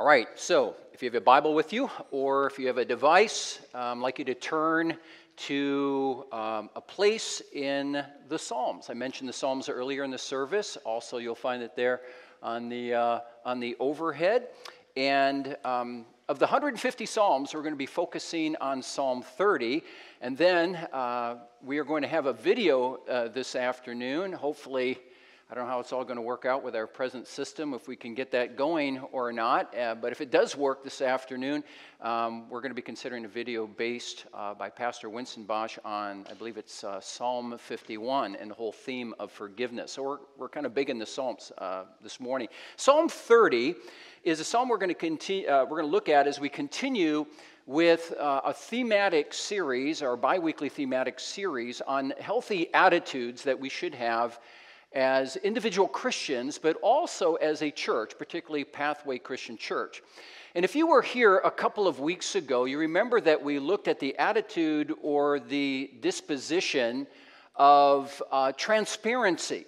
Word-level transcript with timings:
All 0.00 0.06
right, 0.06 0.28
so 0.34 0.76
if 0.94 1.02
you 1.02 1.10
have 1.10 1.14
a 1.14 1.20
Bible 1.20 1.52
with 1.52 1.74
you 1.74 1.90
or 2.10 2.46
if 2.46 2.58
you 2.58 2.66
have 2.68 2.78
a 2.78 2.86
device, 2.86 3.60
um, 3.74 3.98
I'd 3.98 4.02
like 4.02 4.18
you 4.18 4.24
to 4.24 4.34
turn 4.34 4.96
to 5.36 6.24
um, 6.32 6.70
a 6.74 6.80
place 6.80 7.42
in 7.52 8.02
the 8.30 8.38
Psalms. 8.38 8.88
I 8.88 8.94
mentioned 8.94 9.28
the 9.28 9.34
Psalms 9.34 9.68
earlier 9.68 10.02
in 10.02 10.10
the 10.10 10.16
service. 10.16 10.78
Also, 10.86 11.18
you'll 11.18 11.34
find 11.34 11.62
it 11.62 11.76
there 11.76 12.00
on 12.42 12.70
the, 12.70 12.94
uh, 12.94 13.20
on 13.44 13.60
the 13.60 13.76
overhead. 13.78 14.48
And 14.96 15.54
um, 15.66 16.06
of 16.30 16.38
the 16.38 16.46
150 16.46 17.04
Psalms, 17.04 17.52
we're 17.52 17.60
going 17.60 17.74
to 17.74 17.76
be 17.76 17.84
focusing 17.84 18.56
on 18.56 18.80
Psalm 18.80 19.20
30. 19.20 19.82
And 20.22 20.34
then 20.34 20.76
uh, 20.94 21.40
we 21.62 21.76
are 21.76 21.84
going 21.84 22.00
to 22.00 22.08
have 22.08 22.24
a 22.24 22.32
video 22.32 23.00
uh, 23.06 23.28
this 23.28 23.54
afternoon, 23.54 24.32
hopefully 24.32 24.98
I 25.50 25.56
don't 25.56 25.64
know 25.64 25.70
how 25.72 25.80
it's 25.80 25.92
all 25.92 26.04
going 26.04 26.14
to 26.14 26.22
work 26.22 26.44
out 26.44 26.62
with 26.62 26.76
our 26.76 26.86
present 26.86 27.26
system, 27.26 27.74
if 27.74 27.88
we 27.88 27.96
can 27.96 28.14
get 28.14 28.30
that 28.30 28.56
going 28.56 29.00
or 29.10 29.32
not. 29.32 29.76
Uh, 29.76 29.96
but 29.96 30.12
if 30.12 30.20
it 30.20 30.30
does 30.30 30.56
work 30.56 30.84
this 30.84 31.02
afternoon, 31.02 31.64
um, 32.00 32.48
we're 32.48 32.60
going 32.60 32.70
to 32.70 32.76
be 32.76 32.82
considering 32.82 33.24
a 33.24 33.28
video 33.28 33.66
based 33.66 34.26
uh, 34.32 34.54
by 34.54 34.70
Pastor 34.70 35.10
Winston 35.10 35.42
Bosch 35.42 35.76
on, 35.84 36.24
I 36.30 36.34
believe 36.34 36.56
it's 36.56 36.84
uh, 36.84 37.00
Psalm 37.00 37.58
51 37.58 38.36
and 38.36 38.48
the 38.48 38.54
whole 38.54 38.70
theme 38.70 39.12
of 39.18 39.32
forgiveness. 39.32 39.90
So 39.90 40.04
we're, 40.04 40.18
we're 40.38 40.48
kind 40.48 40.66
of 40.66 40.72
big 40.72 40.88
in 40.88 41.00
the 41.00 41.06
Psalms 41.06 41.50
uh, 41.58 41.82
this 42.00 42.20
morning. 42.20 42.46
Psalm 42.76 43.08
30 43.08 43.74
is 44.22 44.38
a 44.38 44.44
psalm 44.44 44.68
we're 44.68 44.78
going 44.78 44.88
to 44.88 44.94
continue, 44.94 45.48
uh, 45.48 45.64
we're 45.68 45.78
going 45.78 45.90
to 45.90 45.92
look 45.92 46.08
at 46.08 46.28
as 46.28 46.38
we 46.38 46.48
continue 46.48 47.26
with 47.66 48.14
uh, 48.20 48.40
a 48.44 48.52
thematic 48.52 49.34
series, 49.34 50.00
our 50.00 50.16
biweekly 50.16 50.68
thematic 50.68 51.18
series 51.18 51.80
on 51.80 52.12
healthy 52.20 52.72
attitudes 52.72 53.42
that 53.42 53.58
we 53.58 53.68
should 53.68 53.96
have 53.96 54.38
as 54.92 55.36
individual 55.36 55.86
Christians, 55.86 56.58
but 56.58 56.76
also 56.82 57.34
as 57.36 57.62
a 57.62 57.70
church, 57.70 58.18
particularly 58.18 58.64
Pathway 58.64 59.18
Christian 59.18 59.56
Church. 59.56 60.02
And 60.54 60.64
if 60.64 60.74
you 60.74 60.88
were 60.88 61.02
here 61.02 61.38
a 61.38 61.50
couple 61.50 61.86
of 61.86 62.00
weeks 62.00 62.34
ago, 62.34 62.64
you 62.64 62.78
remember 62.78 63.20
that 63.20 63.40
we 63.40 63.60
looked 63.60 63.86
at 63.86 64.00
the 64.00 64.18
attitude 64.18 64.92
or 65.00 65.38
the 65.38 65.90
disposition 66.00 67.06
of 67.54 68.20
uh, 68.32 68.52
transparency, 68.52 69.64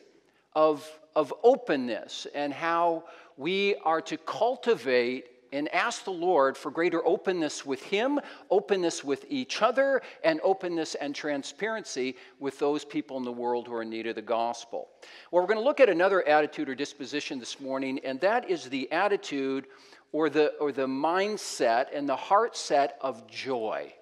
of, 0.55 0.89
of 1.15 1.33
openness, 1.45 2.27
and 2.35 2.53
how 2.53 3.05
we 3.37 3.77
are 3.85 4.01
to 4.01 4.17
cultivate 4.17 5.27
and 5.53 5.73
ask 5.75 6.05
the 6.05 6.11
Lord 6.11 6.57
for 6.57 6.71
greater 6.71 7.05
openness 7.07 7.65
with 7.65 7.83
Him, 7.83 8.21
openness 8.51 9.05
with 9.05 9.25
each 9.29 9.63
other, 9.63 10.03
and 10.25 10.41
openness 10.43 10.95
and 10.95 11.15
transparency 11.15 12.17
with 12.41 12.59
those 12.59 12.85
people 12.85 13.17
in 13.17 13.25
the 13.25 13.33
world 13.33 13.67
who 13.67 13.75
are 13.75 13.83
in 13.83 13.91
need 13.91 14.07
of 14.07 14.15
the 14.15 14.23
gospel. 14.23 14.89
Well, 15.31 15.43
we're 15.43 15.49
going 15.49 15.61
to 15.61 15.65
look 15.65 15.81
at 15.81 15.89
another 15.89 16.27
attitude 16.27 16.69
or 16.69 16.75
disposition 16.75 17.39
this 17.39 17.61
morning, 17.61 18.01
and 18.05 18.21
that 18.21 18.49
is 18.51 18.69
the 18.69 18.91
attitude 18.91 19.67
or 20.13 20.29
the, 20.29 20.53
or 20.61 20.73
the 20.73 20.87
mindset 20.87 21.87
and 21.93 22.09
the 22.09 22.17
heart 22.17 22.57
set 22.57 22.99
of 23.01 23.27
joy. 23.27 23.93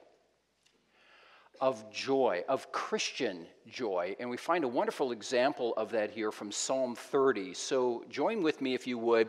Of 1.61 1.93
joy, 1.93 2.43
of 2.49 2.73
Christian 2.73 3.47
joy. 3.69 4.17
And 4.19 4.31
we 4.31 4.39
find 4.39 4.65
a 4.65 4.69
wonderful 4.69 5.13
example 5.13 5.75
of 5.77 5.91
that 5.91 6.11
here 6.11 6.33
from 6.33 6.51
Psalm 6.51 6.95
30. 6.97 7.53
So 7.53 8.05
join 8.09 8.43
with 8.43 8.63
me 8.63 8.75
if 8.75 8.87
you 8.87 8.97
would. 8.97 9.29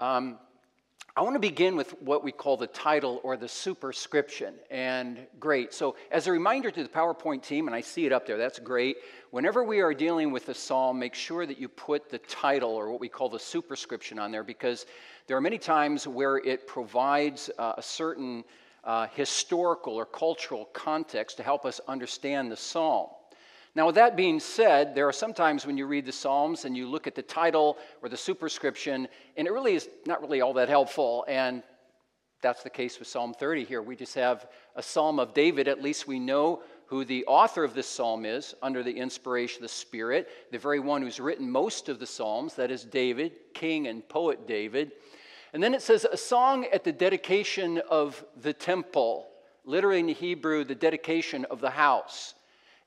Um, 0.00 0.38
I 1.16 1.22
want 1.22 1.34
to 1.34 1.40
begin 1.40 1.74
with 1.74 2.00
what 2.00 2.22
we 2.22 2.30
call 2.30 2.56
the 2.56 2.68
title 2.68 3.20
or 3.24 3.36
the 3.36 3.48
superscription. 3.48 4.54
And 4.70 5.26
great. 5.40 5.74
So, 5.74 5.96
as 6.12 6.28
a 6.28 6.32
reminder 6.32 6.70
to 6.70 6.82
the 6.82 6.88
PowerPoint 6.88 7.42
team, 7.42 7.66
and 7.66 7.74
I 7.74 7.80
see 7.80 8.06
it 8.06 8.12
up 8.12 8.24
there, 8.24 8.36
that's 8.36 8.60
great. 8.60 8.98
Whenever 9.30 9.64
we 9.64 9.80
are 9.80 9.92
dealing 9.92 10.30
with 10.30 10.48
a 10.48 10.54
psalm, 10.54 10.98
make 10.98 11.14
sure 11.14 11.44
that 11.44 11.58
you 11.58 11.68
put 11.68 12.08
the 12.08 12.18
title 12.18 12.70
or 12.70 12.90
what 12.90 13.00
we 13.00 13.08
call 13.08 13.28
the 13.28 13.38
superscription 13.38 14.18
on 14.18 14.30
there 14.30 14.44
because 14.44 14.86
there 15.26 15.36
are 15.36 15.40
many 15.40 15.58
times 15.58 16.06
where 16.06 16.36
it 16.36 16.68
provides 16.68 17.50
uh, 17.58 17.72
a 17.76 17.82
certain 17.82 18.44
uh, 18.84 19.08
historical 19.14 19.94
or 19.94 20.06
cultural 20.06 20.66
context 20.72 21.36
to 21.38 21.42
help 21.42 21.66
us 21.66 21.80
understand 21.88 22.50
the 22.50 22.56
psalm. 22.56 23.08
Now, 23.74 23.86
with 23.86 23.94
that 23.96 24.16
being 24.16 24.40
said, 24.40 24.94
there 24.94 25.06
are 25.08 25.12
sometimes 25.12 25.66
when 25.66 25.76
you 25.76 25.86
read 25.86 26.06
the 26.06 26.12
Psalms 26.12 26.64
and 26.64 26.76
you 26.76 26.88
look 26.88 27.06
at 27.06 27.14
the 27.14 27.22
title 27.22 27.78
or 28.02 28.08
the 28.08 28.16
superscription, 28.16 29.08
and 29.36 29.46
it 29.46 29.52
really 29.52 29.74
is 29.74 29.88
not 30.06 30.20
really 30.20 30.40
all 30.40 30.54
that 30.54 30.68
helpful. 30.68 31.24
And 31.28 31.62
that's 32.40 32.62
the 32.62 32.70
case 32.70 32.98
with 32.98 33.08
Psalm 33.08 33.34
30 33.34 33.64
here. 33.64 33.82
We 33.82 33.96
just 33.96 34.14
have 34.14 34.46
a 34.76 34.82
psalm 34.82 35.18
of 35.18 35.34
David. 35.34 35.68
At 35.68 35.82
least 35.82 36.06
we 36.06 36.18
know 36.18 36.62
who 36.86 37.04
the 37.04 37.24
author 37.26 37.64
of 37.64 37.74
this 37.74 37.86
psalm 37.86 38.24
is 38.24 38.54
under 38.62 38.82
the 38.82 38.96
inspiration 38.96 39.58
of 39.58 39.62
the 39.62 39.74
Spirit, 39.74 40.28
the 40.50 40.58
very 40.58 40.80
one 40.80 41.02
who's 41.02 41.20
written 41.20 41.50
most 41.50 41.88
of 41.88 41.98
the 41.98 42.06
Psalms, 42.06 42.54
that 42.54 42.70
is 42.70 42.84
David, 42.84 43.32
king 43.54 43.88
and 43.88 44.08
poet 44.08 44.46
David. 44.46 44.92
And 45.52 45.62
then 45.62 45.74
it 45.74 45.82
says, 45.82 46.06
a 46.10 46.16
song 46.16 46.66
at 46.72 46.84
the 46.84 46.92
dedication 46.92 47.82
of 47.90 48.24
the 48.40 48.52
temple, 48.52 49.28
literally 49.64 50.00
in 50.00 50.08
Hebrew, 50.08 50.64
the 50.64 50.74
dedication 50.74 51.44
of 51.46 51.60
the 51.60 51.70
house. 51.70 52.34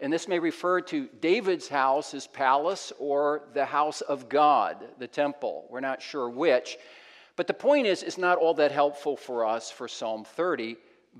And 0.01 0.12
this 0.12 0.28
may 0.28 0.39
refer 0.39 0.81
to 0.81 1.07
David's 1.22 1.67
house, 1.67 2.12
his 2.12 2.25
palace, 2.25 2.91
or 2.97 3.44
the 3.53 3.66
house 3.66 4.01
of 4.01 4.28
God, 4.28 4.84
the 4.97 5.07
temple. 5.07 5.67
We're 5.69 5.79
not 5.79 6.01
sure 6.01 6.28
which. 6.28 6.78
But 7.35 7.45
the 7.45 7.53
point 7.53 7.85
is, 7.85 8.01
it's 8.01 8.17
not 8.17 8.39
all 8.39 8.56
that 8.56 8.72
helpful 8.72 9.16
for 9.16 9.45
us 9.45 9.69
for 9.69 9.88
Psalm 9.88 10.25
30, 10.25 10.75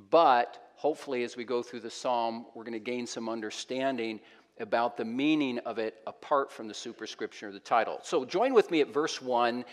but 0.10 0.72
hopefully 0.76 1.24
as 1.24 1.38
we 1.38 1.44
go 1.44 1.62
through 1.62 1.82
the 1.82 1.92
psalm, 1.92 2.48
we're 2.56 2.64
going 2.64 2.74
to 2.74 2.80
gain 2.80 3.06
some 3.06 3.30
understanding 3.30 4.20
about 4.60 4.98
the 4.98 5.06
meaning 5.06 5.60
of 5.60 5.78
it 5.78 6.02
apart 6.08 6.52
from 6.52 6.68
the 6.68 6.74
superscription 6.74 7.48
or 7.48 7.52
the 7.52 7.60
title. 7.60 8.00
So 8.04 8.26
join 8.26 8.54
with 8.54 8.72
me 8.72 8.82
at 8.82 8.92
verse 8.92 9.22
1. 9.22 9.64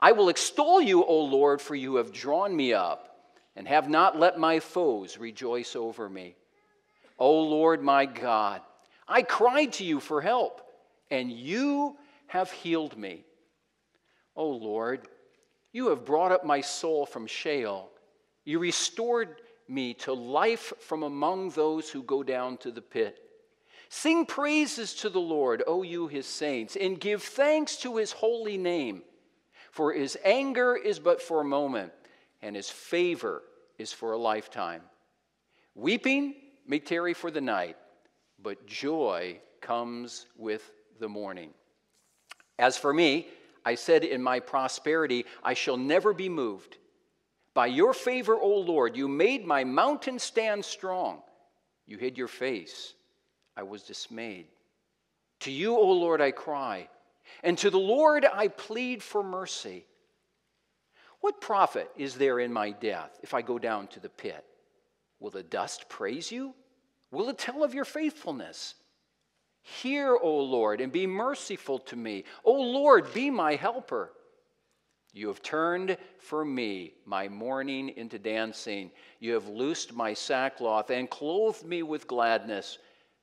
I 0.00 0.12
will 0.12 0.28
extol 0.28 0.82
you, 0.82 1.04
O 1.04 1.20
Lord, 1.20 1.60
for 1.60 1.76
you 1.76 1.96
have 1.96 2.12
drawn 2.12 2.54
me 2.54 2.72
up 2.72 3.32
and 3.54 3.66
have 3.68 3.88
not 3.88 4.18
let 4.18 4.38
my 4.38 4.58
foes 4.58 5.18
rejoice 5.18 5.76
over 5.76 6.08
me. 6.08 6.34
O 7.18 7.40
Lord 7.42 7.82
my 7.82 8.06
God, 8.06 8.60
I 9.06 9.22
cried 9.22 9.74
to 9.74 9.84
you 9.84 10.00
for 10.00 10.20
help, 10.20 10.62
and 11.10 11.30
you 11.30 11.96
have 12.26 12.50
healed 12.50 12.96
me. 12.96 13.24
O 14.34 14.48
Lord, 14.48 15.08
you 15.72 15.88
have 15.88 16.04
brought 16.04 16.32
up 16.32 16.44
my 16.44 16.60
soul 16.60 17.06
from 17.06 17.26
Sheol. 17.26 17.90
You 18.44 18.58
restored 18.58 19.40
me 19.68 19.94
to 19.94 20.12
life 20.12 20.72
from 20.80 21.02
among 21.02 21.50
those 21.50 21.90
who 21.90 22.02
go 22.02 22.22
down 22.22 22.56
to 22.58 22.70
the 22.70 22.82
pit. 22.82 23.18
Sing 23.88 24.26
praises 24.26 24.94
to 24.94 25.08
the 25.08 25.20
Lord, 25.20 25.62
O 25.66 25.82
you 25.82 26.08
his 26.08 26.26
saints, 26.26 26.76
and 26.76 27.00
give 27.00 27.22
thanks 27.22 27.76
to 27.76 27.96
his 27.96 28.12
holy 28.12 28.58
name. 28.58 29.02
For 29.70 29.92
his 29.92 30.18
anger 30.24 30.76
is 30.76 30.98
but 30.98 31.22
for 31.22 31.40
a 31.40 31.44
moment, 31.44 31.92
and 32.42 32.56
his 32.56 32.70
favor 32.70 33.42
is 33.78 33.92
for 33.92 34.12
a 34.12 34.18
lifetime. 34.18 34.82
Weeping 35.74 36.34
may 36.66 36.78
tarry 36.78 37.14
for 37.14 37.30
the 37.30 37.40
night, 37.40 37.76
but 38.42 38.66
joy 38.66 39.38
comes 39.60 40.26
with 40.36 40.70
the 40.98 41.08
morning. 41.08 41.50
As 42.58 42.76
for 42.76 42.92
me, 42.92 43.26
I 43.64 43.74
said 43.74 44.04
in 44.04 44.22
my 44.22 44.40
prosperity, 44.40 45.24
I 45.42 45.54
shall 45.54 45.76
never 45.76 46.12
be 46.12 46.28
moved. 46.28 46.76
By 47.54 47.66
your 47.66 47.94
favor, 47.94 48.36
O 48.36 48.58
Lord, 48.58 48.96
you 48.96 49.08
made 49.08 49.46
my 49.46 49.64
mountain 49.64 50.18
stand 50.18 50.64
strong. 50.64 51.22
You 51.86 51.98
hid 51.98 52.18
your 52.18 52.28
face. 52.28 52.94
I 53.56 53.62
was 53.62 53.82
dismayed. 53.82 54.46
To 55.40 55.50
you, 55.50 55.76
O 55.76 55.92
Lord, 55.92 56.20
I 56.20 56.30
cry, 56.30 56.88
and 57.42 57.56
to 57.58 57.70
the 57.70 57.78
Lord 57.78 58.24
I 58.24 58.48
plead 58.48 59.02
for 59.02 59.22
mercy. 59.22 59.84
What 61.20 61.40
profit 61.40 61.90
is 61.96 62.16
there 62.16 62.40
in 62.40 62.52
my 62.52 62.70
death 62.70 63.18
if 63.22 63.34
I 63.34 63.42
go 63.42 63.58
down 63.58 63.86
to 63.88 64.00
the 64.00 64.08
pit? 64.08 64.44
Will 65.20 65.30
the 65.30 65.42
dust 65.42 65.88
praise 65.88 66.30
you? 66.30 66.54
Will 67.10 67.28
it 67.28 67.38
tell 67.38 67.62
of 67.62 67.74
your 67.74 67.84
faithfulness? 67.84 68.74
Hear, 69.62 70.14
O 70.14 70.40
Lord, 70.40 70.80
and 70.80 70.92
be 70.92 71.06
merciful 71.06 71.78
to 71.80 71.96
me. 71.96 72.24
O 72.44 72.52
Lord, 72.52 73.12
be 73.14 73.30
my 73.30 73.54
helper. 73.54 74.12
You 75.14 75.28
have 75.28 75.42
turned 75.42 75.96
for 76.18 76.44
me 76.44 76.94
my 77.06 77.28
mourning 77.28 77.90
into 77.90 78.18
dancing. 78.18 78.90
You 79.20 79.32
have 79.34 79.48
loosed 79.48 79.94
my 79.94 80.12
sackcloth 80.12 80.90
and 80.90 81.08
clothed 81.08 81.64
me 81.64 81.82
with 81.82 82.08
gladness, 82.08 82.78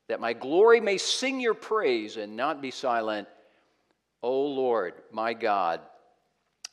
that 0.08 0.22
my 0.22 0.34
glory 0.34 0.80
may 0.80 0.98
sing 0.98 1.40
your 1.40 1.54
praise 1.54 2.18
and 2.18 2.36
not 2.36 2.62
be 2.62 2.72
silent. 2.72 3.28
O 4.24 4.42
Lord, 4.42 4.94
my 5.12 5.34
God, 5.34 5.82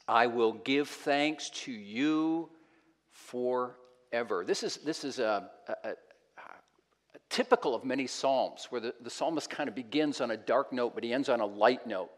I 0.06 0.28
will 0.28 0.52
give 0.52 0.88
thanks 0.88 1.50
to 1.50 1.72
you 1.72 2.48
for 3.10 3.76
ever. 4.12 4.44
This 4.44 4.62
is, 4.62 4.78
this 4.78 5.04
is 5.04 5.18
a, 5.18 5.50
a, 5.84 5.88
a 5.88 5.94
typical 7.30 7.74
of 7.74 7.84
many 7.84 8.06
psalms 8.06 8.66
where 8.70 8.80
the, 8.80 8.94
the 9.02 9.10
psalmist 9.10 9.50
kind 9.50 9.68
of 9.68 9.74
begins 9.74 10.20
on 10.20 10.30
a 10.30 10.36
dark 10.36 10.72
note, 10.72 10.94
but 10.94 11.04
he 11.04 11.12
ends 11.12 11.28
on 11.28 11.40
a 11.40 11.46
light 11.46 11.86
note, 11.86 12.10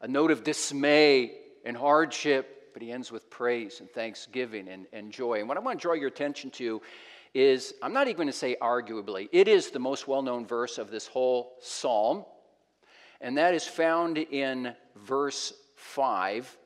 a 0.00 0.08
note 0.08 0.30
of 0.30 0.44
dismay 0.44 1.32
and 1.64 1.76
hardship, 1.76 2.70
but 2.72 2.82
he 2.82 2.90
ends 2.90 3.10
with 3.10 3.30
praise 3.30 3.80
and 3.80 3.90
thanksgiving 3.90 4.68
and, 4.68 4.86
and 4.92 5.12
joy. 5.12 5.38
And 5.38 5.48
what 5.48 5.56
I 5.56 5.60
want 5.60 5.78
to 5.78 5.82
draw 5.82 5.94
your 5.94 6.08
attention 6.08 6.50
to 6.52 6.82
is 7.32 7.74
I'm 7.82 7.92
not 7.92 8.06
even 8.06 8.16
going 8.16 8.28
to 8.28 8.32
say 8.32 8.56
arguably, 8.60 9.28
it 9.32 9.48
is 9.48 9.70
the 9.70 9.78
most 9.78 10.06
well 10.06 10.22
known 10.22 10.46
verse 10.46 10.78
of 10.78 10.90
this 10.90 11.06
whole 11.06 11.54
psalm, 11.60 12.24
and 13.20 13.38
that 13.38 13.54
is 13.54 13.64
found 13.64 14.18
in 14.18 14.74
verse 14.96 15.52
5 15.76 16.56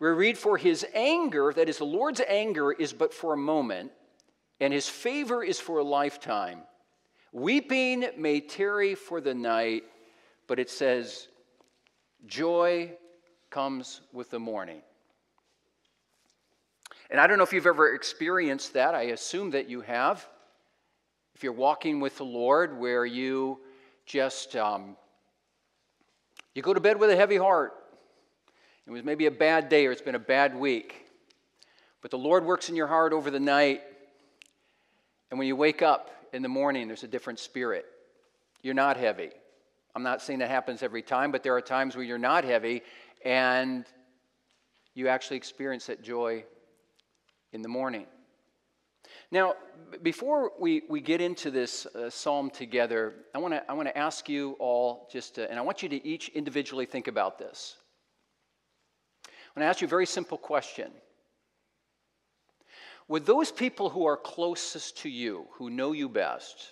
We 0.00 0.08
read, 0.08 0.38
For 0.38 0.56
his 0.56 0.84
anger, 0.94 1.52
that 1.54 1.68
is, 1.68 1.78
the 1.78 1.84
Lord's 1.84 2.22
anger, 2.26 2.72
is 2.72 2.92
but 2.92 3.12
for 3.14 3.34
a 3.34 3.36
moment, 3.36 3.92
and 4.58 4.72
his 4.72 4.88
favor 4.88 5.44
is 5.44 5.60
for 5.60 5.78
a 5.78 5.84
lifetime. 5.84 6.62
Weeping 7.32 8.06
may 8.16 8.40
tarry 8.40 8.94
for 8.94 9.20
the 9.20 9.34
night, 9.34 9.84
but 10.46 10.58
it 10.58 10.70
says, 10.70 11.28
Joy 12.26 12.92
comes 13.50 14.00
with 14.12 14.30
the 14.30 14.40
morning. 14.40 14.82
And 17.10 17.20
I 17.20 17.26
don't 17.26 17.38
know 17.38 17.44
if 17.44 17.52
you've 17.52 17.66
ever 17.66 17.94
experienced 17.94 18.72
that. 18.74 18.94
I 18.94 19.02
assume 19.02 19.50
that 19.50 19.68
you 19.68 19.80
have. 19.82 20.26
If 21.34 21.44
you're 21.44 21.52
walking 21.52 22.00
with 22.00 22.16
the 22.16 22.24
Lord, 22.24 22.78
where 22.78 23.04
you 23.04 23.60
just 24.06 24.56
um, 24.56 24.96
you 26.54 26.62
go 26.62 26.74
to 26.74 26.80
bed 26.80 26.98
with 26.98 27.10
a 27.10 27.16
heavy 27.16 27.36
heart. 27.36 27.74
It 28.86 28.90
was 28.90 29.04
maybe 29.04 29.26
a 29.26 29.30
bad 29.30 29.68
day 29.68 29.86
or 29.86 29.92
it's 29.92 30.00
been 30.00 30.14
a 30.14 30.18
bad 30.18 30.54
week. 30.54 31.06
But 32.02 32.10
the 32.10 32.18
Lord 32.18 32.44
works 32.44 32.68
in 32.68 32.76
your 32.76 32.86
heart 32.86 33.12
over 33.12 33.30
the 33.30 33.40
night. 33.40 33.82
And 35.30 35.38
when 35.38 35.46
you 35.46 35.56
wake 35.56 35.82
up 35.82 36.10
in 36.32 36.42
the 36.42 36.48
morning, 36.48 36.88
there's 36.88 37.04
a 37.04 37.08
different 37.08 37.38
spirit. 37.38 37.86
You're 38.62 38.74
not 38.74 38.96
heavy. 38.96 39.30
I'm 39.94 40.02
not 40.02 40.22
saying 40.22 40.38
that 40.38 40.50
happens 40.50 40.82
every 40.82 41.02
time, 41.02 41.32
but 41.32 41.42
there 41.42 41.54
are 41.54 41.60
times 41.60 41.96
where 41.96 42.04
you're 42.04 42.18
not 42.18 42.44
heavy 42.44 42.82
and 43.24 43.84
you 44.94 45.08
actually 45.08 45.36
experience 45.36 45.86
that 45.86 46.02
joy 46.02 46.44
in 47.52 47.62
the 47.62 47.68
morning. 47.68 48.06
Now, 49.30 49.54
before 50.02 50.52
we, 50.58 50.82
we 50.88 51.00
get 51.00 51.20
into 51.20 51.50
this 51.50 51.86
uh, 51.86 52.10
psalm 52.10 52.50
together, 52.50 53.14
I 53.34 53.38
want 53.38 53.54
to 53.54 53.70
I 53.70 53.74
wanna 53.74 53.92
ask 53.94 54.28
you 54.28 54.56
all 54.58 55.08
just, 55.10 55.36
to, 55.36 55.48
and 55.48 55.58
I 55.58 55.62
want 55.62 55.82
you 55.82 55.88
to 55.88 56.06
each 56.06 56.28
individually 56.30 56.86
think 56.86 57.08
about 57.08 57.38
this. 57.38 57.76
I 59.60 59.64
want 59.64 59.74
to 59.74 59.76
ask 59.76 59.80
you 59.82 59.88
a 59.88 59.90
very 59.90 60.06
simple 60.06 60.38
question. 60.38 60.90
Would 63.08 63.26
those 63.26 63.52
people 63.52 63.90
who 63.90 64.06
are 64.06 64.16
closest 64.16 64.98
to 65.02 65.10
you, 65.10 65.48
who 65.52 65.68
know 65.68 65.92
you 65.92 66.08
best, 66.08 66.68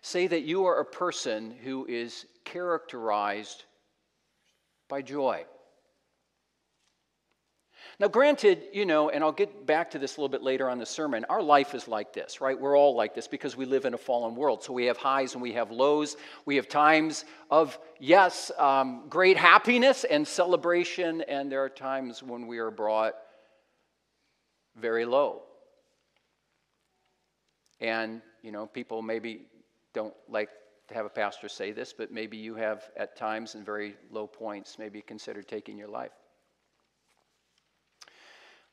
say 0.00 0.28
that 0.28 0.44
you 0.44 0.64
are 0.64 0.80
a 0.80 0.84
person 0.86 1.50
who 1.50 1.84
is 1.86 2.24
characterized 2.44 3.64
by 4.88 5.02
joy? 5.02 5.44
Now, 8.00 8.06
granted, 8.06 8.62
you 8.72 8.86
know, 8.86 9.10
and 9.10 9.24
I'll 9.24 9.32
get 9.32 9.66
back 9.66 9.90
to 9.90 9.98
this 9.98 10.16
a 10.16 10.20
little 10.20 10.28
bit 10.28 10.42
later 10.42 10.70
on 10.70 10.78
the 10.78 10.86
sermon, 10.86 11.26
our 11.28 11.42
life 11.42 11.74
is 11.74 11.88
like 11.88 12.12
this, 12.12 12.40
right? 12.40 12.58
We're 12.58 12.78
all 12.78 12.94
like 12.94 13.12
this 13.12 13.26
because 13.26 13.56
we 13.56 13.64
live 13.64 13.86
in 13.86 13.94
a 13.94 13.98
fallen 13.98 14.36
world. 14.36 14.62
So 14.62 14.72
we 14.72 14.84
have 14.84 14.96
highs 14.96 15.32
and 15.34 15.42
we 15.42 15.52
have 15.54 15.72
lows. 15.72 16.16
We 16.44 16.54
have 16.56 16.68
times 16.68 17.24
of, 17.50 17.76
yes, 17.98 18.52
um, 18.56 19.06
great 19.08 19.36
happiness 19.36 20.04
and 20.04 20.26
celebration, 20.26 21.22
and 21.22 21.50
there 21.50 21.64
are 21.64 21.68
times 21.68 22.22
when 22.22 22.46
we 22.46 22.58
are 22.58 22.70
brought 22.70 23.14
very 24.76 25.04
low. 25.04 25.42
And, 27.80 28.22
you 28.42 28.52
know, 28.52 28.66
people 28.66 29.02
maybe 29.02 29.46
don't 29.92 30.14
like 30.28 30.50
to 30.86 30.94
have 30.94 31.04
a 31.04 31.10
pastor 31.10 31.48
say 31.48 31.72
this, 31.72 31.92
but 31.92 32.12
maybe 32.12 32.36
you 32.36 32.54
have 32.54 32.90
at 32.96 33.16
times 33.16 33.56
and 33.56 33.66
very 33.66 33.96
low 34.12 34.28
points 34.28 34.78
maybe 34.78 35.02
considered 35.02 35.48
taking 35.48 35.76
your 35.76 35.88
life. 35.88 36.12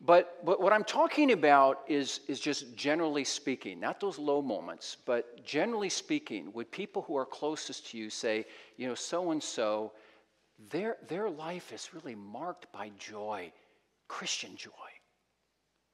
But, 0.02 0.46
but 0.46 0.62
what 0.62 0.74
I'm 0.74 0.84
talking 0.84 1.32
about 1.32 1.82
is, 1.88 2.20
is 2.28 2.40
just 2.40 2.76
generally 2.76 3.24
speaking, 3.24 3.80
not 3.80 4.00
those 4.00 4.20
low 4.20 4.42
moments, 4.42 4.98
but 5.06 5.44
generally 5.46 5.90
speaking, 5.90 6.52
would 6.54 6.70
people 6.70 7.02
who 7.02 7.16
are 7.16 7.26
closest 7.26 7.88
to 7.92 7.98
you 7.98 8.10
say, 8.10 8.46
you 8.78 8.88
know, 8.88 8.96
so 8.96 9.32
and 9.32 9.42
so, 9.42 9.94
their, 10.70 10.98
their 11.08 11.30
life 11.30 11.74
is 11.74 11.94
really 11.94 12.16
marked 12.16 12.72
by 12.72 12.92
joy, 12.98 13.52
Christian 14.08 14.56
joy. 14.56 14.70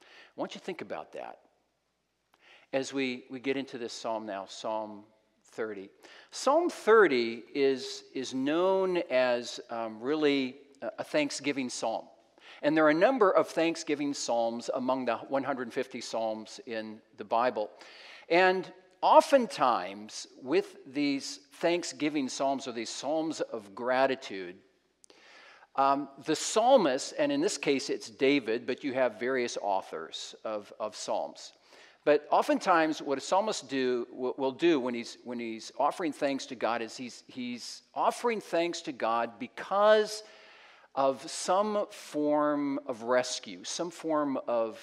I 0.02 0.06
want 0.36 0.56
you 0.56 0.60
to 0.60 0.66
think 0.66 0.82
about 0.82 1.14
that 1.14 1.40
as 2.74 2.94
we, 2.94 3.26
we 3.30 3.40
get 3.40 3.58
into 3.58 3.78
this 3.78 3.94
psalm 3.94 4.26
now, 4.26 4.46
Psalm 4.48 5.04
30. 5.52 5.90
Psalm 6.32 6.70
30 6.70 7.44
is, 7.54 8.04
is 8.14 8.34
known 8.34 8.98
as 9.10 9.60
um, 9.70 10.00
really 10.00 10.58
a 10.98 11.04
thanksgiving 11.04 11.70
psalm. 11.70 12.06
And 12.62 12.78
there 12.78 12.86
are 12.86 12.92
a 12.92 12.94
number 12.94 13.32
of 13.32 13.48
thanksgiving 13.48 14.14
psalms 14.14 14.70
among 14.74 15.06
the 15.06 15.18
150 15.18 16.02
psalms 16.02 16.60
in 16.66 17.00
the 17.18 17.24
Bible. 17.24 17.72
And 18.30 18.72
oftentimes, 19.02 20.28
with 20.44 20.78
these 20.86 21.40
thanksgiving 21.54 22.30
psalms 22.30 22.68
or 22.68 22.72
these 22.72 22.90
psalms 22.90 23.42
of 23.42 23.74
gratitude, 23.74 24.56
um, 25.76 26.10
the 26.26 26.36
psalmist, 26.36 27.14
and 27.18 27.32
in 27.32 27.42
this 27.42 27.58
case 27.58 27.90
it's 27.90 28.10
David, 28.10 28.68
but 28.68 28.84
you 28.84 28.94
have 28.94 29.20
various 29.20 29.58
authors 29.62 30.36
of, 30.44 30.72
of 30.80 30.96
psalms. 30.96 31.54
But 32.04 32.28
oftentimes, 32.32 33.02
what 33.02 33.20
a 33.20 33.22
psalmist 33.22 33.70
do, 33.70 34.08
will, 34.12 34.52
do 34.52 34.80
when 34.80 34.96
he's, 34.96 35.18
when 35.24 35.40
he's 35.40 35.72
offering 35.78 36.12
thanks 36.12 36.48
to 36.48 36.56
God 36.56 36.82
is 36.82 36.98
he's, 36.98 37.24
he's 37.28 37.84
offering 37.94 38.42
thanks 38.42 38.82
to 38.82 38.92
God 38.92 39.38
because 39.40 40.24
of 40.96 41.30
some 41.30 41.86
form 41.90 42.80
of 42.86 43.04
rescue, 43.04 43.64
some 43.64 43.92
form 43.92 44.38
of 44.48 44.80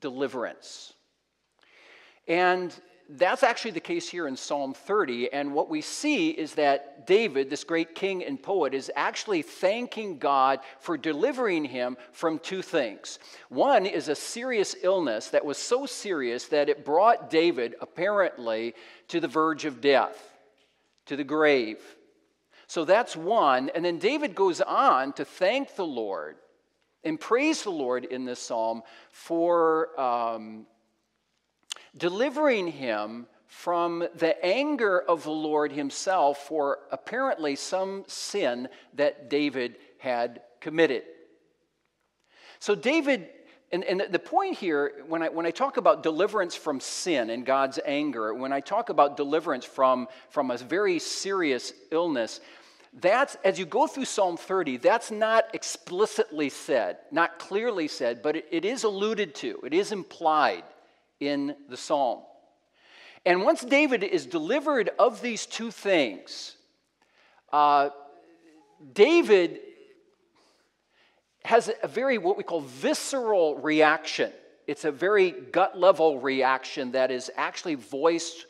deliverance. 0.00 0.94
And 2.28 2.74
that's 3.12 3.42
actually 3.42 3.72
the 3.72 3.80
case 3.80 4.08
here 4.08 4.28
in 4.28 4.36
Psalm 4.36 4.72
30. 4.72 5.32
And 5.32 5.52
what 5.52 5.68
we 5.68 5.80
see 5.80 6.30
is 6.30 6.54
that 6.54 7.06
David, 7.06 7.50
this 7.50 7.64
great 7.64 7.94
king 7.96 8.24
and 8.24 8.40
poet, 8.40 8.72
is 8.72 8.90
actually 8.94 9.42
thanking 9.42 10.18
God 10.18 10.60
for 10.78 10.96
delivering 10.96 11.64
him 11.64 11.96
from 12.12 12.38
two 12.38 12.62
things. 12.62 13.18
One 13.48 13.84
is 13.84 14.08
a 14.08 14.14
serious 14.14 14.76
illness 14.82 15.28
that 15.30 15.44
was 15.44 15.58
so 15.58 15.86
serious 15.86 16.46
that 16.46 16.68
it 16.68 16.84
brought 16.84 17.30
David, 17.30 17.74
apparently, 17.80 18.74
to 19.08 19.18
the 19.18 19.28
verge 19.28 19.64
of 19.64 19.80
death, 19.80 20.16
to 21.06 21.16
the 21.16 21.24
grave. 21.24 21.78
So 22.70 22.84
that's 22.84 23.16
one. 23.16 23.68
And 23.74 23.84
then 23.84 23.98
David 23.98 24.36
goes 24.36 24.60
on 24.60 25.12
to 25.14 25.24
thank 25.24 25.74
the 25.74 25.84
Lord 25.84 26.36
and 27.02 27.18
praise 27.18 27.64
the 27.64 27.70
Lord 27.70 28.04
in 28.04 28.24
this 28.24 28.38
psalm 28.38 28.82
for 29.10 30.00
um, 30.00 30.66
delivering 31.96 32.68
him 32.68 33.26
from 33.48 34.06
the 34.14 34.36
anger 34.46 35.00
of 35.00 35.24
the 35.24 35.32
Lord 35.32 35.72
himself 35.72 36.46
for 36.46 36.78
apparently 36.92 37.56
some 37.56 38.04
sin 38.06 38.68
that 38.94 39.28
David 39.28 39.74
had 39.98 40.40
committed. 40.60 41.02
So, 42.60 42.76
David, 42.76 43.30
and, 43.72 43.82
and 43.82 44.02
the 44.10 44.20
point 44.20 44.56
here, 44.56 44.92
when 45.08 45.24
I, 45.24 45.28
when 45.28 45.44
I 45.44 45.50
talk 45.50 45.76
about 45.76 46.04
deliverance 46.04 46.54
from 46.54 46.78
sin 46.78 47.30
and 47.30 47.44
God's 47.44 47.80
anger, 47.84 48.32
when 48.32 48.52
I 48.52 48.60
talk 48.60 48.90
about 48.90 49.16
deliverance 49.16 49.64
from, 49.64 50.06
from 50.28 50.52
a 50.52 50.56
very 50.56 51.00
serious 51.00 51.72
illness, 51.90 52.40
that's, 52.92 53.36
as 53.44 53.58
you 53.58 53.66
go 53.66 53.86
through 53.86 54.06
Psalm 54.06 54.36
30, 54.36 54.78
that's 54.78 55.10
not 55.10 55.44
explicitly 55.54 56.48
said, 56.48 56.98
not 57.12 57.38
clearly 57.38 57.86
said, 57.86 58.22
but 58.22 58.36
it, 58.36 58.46
it 58.50 58.64
is 58.64 58.84
alluded 58.84 59.34
to, 59.36 59.60
it 59.64 59.72
is 59.72 59.92
implied 59.92 60.64
in 61.20 61.54
the 61.68 61.76
psalm. 61.76 62.22
And 63.24 63.42
once 63.42 63.60
David 63.60 64.02
is 64.02 64.26
delivered 64.26 64.90
of 64.98 65.20
these 65.20 65.46
two 65.46 65.70
things, 65.70 66.56
uh, 67.52 67.90
David 68.92 69.60
has 71.44 71.70
a 71.82 71.88
very, 71.88 72.18
what 72.18 72.36
we 72.36 72.42
call 72.42 72.62
visceral 72.62 73.58
reaction. 73.58 74.32
It's 74.66 74.84
a 74.84 74.92
very 74.92 75.30
gut 75.30 75.78
level 75.78 76.18
reaction 76.18 76.92
that 76.92 77.10
is 77.10 77.30
actually 77.36 77.74
voiced 77.74 78.46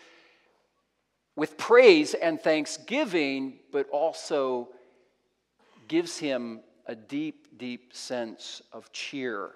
with 1.36 1.56
praise 1.56 2.14
and 2.14 2.40
thanksgiving, 2.40 3.58
but 3.72 3.88
also 3.90 4.68
gives 5.88 6.18
him 6.18 6.60
a 6.86 6.94
deep, 6.94 7.58
deep 7.58 7.94
sense 7.94 8.62
of 8.72 8.90
cheer, 8.92 9.50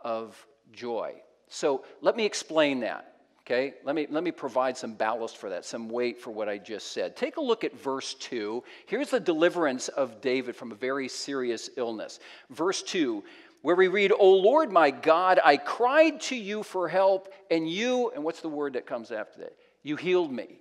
of 0.00 0.46
joy. 0.72 1.14
So 1.48 1.84
let 2.00 2.16
me 2.16 2.24
explain 2.24 2.80
that. 2.80 3.06
Okay, 3.46 3.74
let 3.84 3.96
me, 3.96 4.06
let 4.10 4.22
me 4.22 4.30
provide 4.30 4.76
some 4.76 4.94
ballast 4.94 5.36
for 5.36 5.50
that, 5.50 5.64
some 5.64 5.88
weight 5.88 6.20
for 6.20 6.30
what 6.30 6.48
I 6.48 6.58
just 6.58 6.92
said. 6.92 7.16
Take 7.16 7.36
a 7.36 7.40
look 7.40 7.64
at 7.64 7.76
verse 7.76 8.14
2. 8.14 8.62
Here's 8.86 9.10
the 9.10 9.18
deliverance 9.18 9.88
of 9.88 10.20
David 10.20 10.54
from 10.54 10.70
a 10.70 10.76
very 10.76 11.08
serious 11.08 11.68
illness. 11.76 12.20
Verse 12.50 12.80
2, 12.82 13.24
where 13.62 13.74
we 13.74 13.88
read, 13.88 14.12
O 14.16 14.34
Lord 14.36 14.70
my 14.70 14.92
God, 14.92 15.40
I 15.44 15.56
cried 15.56 16.20
to 16.22 16.36
you 16.36 16.62
for 16.62 16.88
help, 16.88 17.32
and 17.50 17.68
you, 17.68 18.12
and 18.14 18.22
what's 18.22 18.40
the 18.40 18.48
word 18.48 18.74
that 18.74 18.86
comes 18.86 19.10
after 19.10 19.40
that? 19.40 19.56
You 19.82 19.96
healed 19.96 20.30
me. 20.30 20.60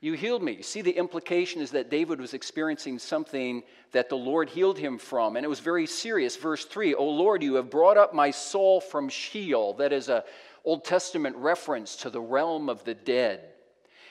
You 0.00 0.12
healed 0.12 0.42
me. 0.42 0.60
See, 0.62 0.82
the 0.82 0.96
implication 0.96 1.62
is 1.62 1.70
that 1.70 1.90
David 1.90 2.20
was 2.20 2.34
experiencing 2.34 2.98
something 2.98 3.62
that 3.92 4.08
the 4.08 4.16
Lord 4.16 4.50
healed 4.50 4.78
him 4.78 4.98
from, 4.98 5.36
and 5.36 5.44
it 5.44 5.48
was 5.48 5.60
very 5.60 5.86
serious. 5.86 6.36
Verse 6.36 6.64
3 6.66 6.94
O 6.94 7.04
Lord, 7.04 7.42
you 7.42 7.54
have 7.54 7.70
brought 7.70 7.96
up 7.96 8.12
my 8.12 8.30
soul 8.30 8.80
from 8.80 9.08
Sheol. 9.08 9.74
That 9.74 9.92
is 9.92 10.08
a 10.08 10.24
Old 10.64 10.84
Testament 10.84 11.36
reference 11.36 11.96
to 11.96 12.10
the 12.10 12.20
realm 12.20 12.68
of 12.68 12.84
the 12.84 12.94
dead. 12.94 13.52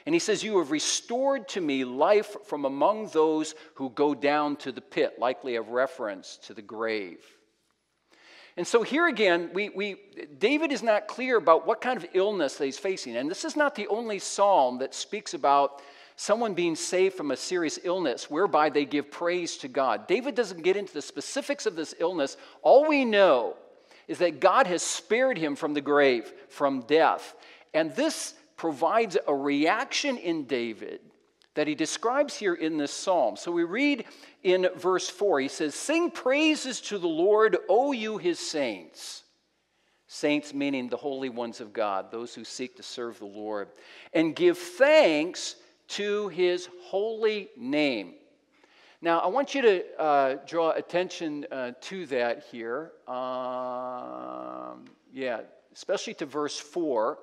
And 0.06 0.16
he 0.16 0.20
says, 0.20 0.44
You 0.44 0.58
have 0.60 0.72
restored 0.72 1.48
to 1.50 1.62
me 1.62 1.84
life 1.84 2.36
from 2.46 2.66
among 2.66 3.10
those 3.10 3.56
who 3.76 3.90
go 3.90 4.16
down 4.16 4.56
to 4.58 4.72
the 4.72 4.82
pit, 4.82 5.20
likely 5.20 5.56
a 5.56 5.62
reference 5.62 6.38
to 6.44 6.54
the 6.54 6.62
grave. 6.62 7.20
And 8.58 8.66
so 8.66 8.84
here 8.84 9.08
again, 9.08 9.50
we, 9.54 9.70
we, 9.70 9.98
David 10.40 10.72
is 10.72 10.82
not 10.82 11.08
clear 11.08 11.38
about 11.38 11.68
what 11.68 11.82
kind 11.82 11.98
of 11.98 12.06
illness 12.14 12.56
that 12.56 12.66
he's 12.66 12.78
facing. 12.78 13.18
And 13.18 13.30
this 13.30 13.44
is 13.44 13.56
not 13.56 13.76
the 13.76 13.88
only 13.88 14.20
psalm 14.20 14.78
that 14.80 14.96
speaks 14.96 15.34
about 15.34 15.82
someone 16.16 16.54
being 16.54 16.76
saved 16.76 17.16
from 17.16 17.32
a 17.32 17.38
serious 17.38 17.78
illness 17.84 18.30
whereby 18.30 18.70
they 18.70 18.86
give 18.86 19.12
praise 19.12 19.58
to 19.58 19.68
God. 19.68 20.08
David 20.08 20.36
doesn't 20.36 20.64
get 20.64 20.78
into 20.78 20.94
the 20.94 21.02
specifics 21.02 21.66
of 21.66 21.76
this 21.76 21.94
illness. 22.00 22.38
All 22.62 22.88
we 22.88 23.04
know 23.04 23.58
is 24.08 24.20
that 24.20 24.40
God 24.40 24.68
has 24.68 24.82
spared 24.82 25.38
him 25.38 25.58
from 25.58 25.74
the 25.74 25.82
grave, 25.82 26.32
from 26.48 26.82
death. 26.82 27.36
And 27.74 27.94
this 27.96 28.36
provides 28.56 29.18
a 29.28 29.36
reaction 29.36 30.18
in 30.18 30.46
David 30.46 31.02
that 31.56 31.68
he 31.68 31.76
describes 31.76 32.36
here 32.36 32.54
in 32.54 32.78
this 32.78 32.92
psalm. 32.92 33.36
So 33.36 33.52
we 33.52 33.64
read 33.64 34.06
in 34.44 34.68
verse 34.76 35.10
4, 35.10 35.40
he 35.40 35.48
says, 35.48 35.74
Sing 35.74 36.12
praises 36.12 36.80
to 36.82 36.98
the 36.98 37.08
Lord, 37.08 37.58
O 37.68 37.92
you 37.92 38.18
his 38.18 38.40
saints. 38.40 39.24
Saints 40.08 40.54
meaning 40.54 40.88
the 40.88 40.98
holy 40.98 41.30
ones 41.30 41.60
of 41.62 41.74
God, 41.74 42.12
those 42.12 42.36
who 42.36 42.44
seek 42.44 42.76
to 42.76 42.84
serve 42.84 43.20
the 43.20 43.26
Lord, 43.26 43.70
and 44.14 44.36
give 44.36 44.58
thanks 44.58 45.56
to 45.88 46.28
his 46.30 46.70
holy 46.84 47.50
name. 47.58 48.14
Now, 49.02 49.20
I 49.20 49.28
want 49.28 49.56
you 49.56 49.62
to 49.62 50.00
uh, 50.00 50.36
draw 50.46 50.72
attention 50.72 51.46
uh, 51.52 51.72
to 51.82 52.06
that 52.08 52.44
here. 52.52 52.92
Um, 53.08 54.86
yeah, 55.14 55.42
especially 55.74 56.14
to 56.16 56.26
verse 56.26 56.60
4. 56.60 57.18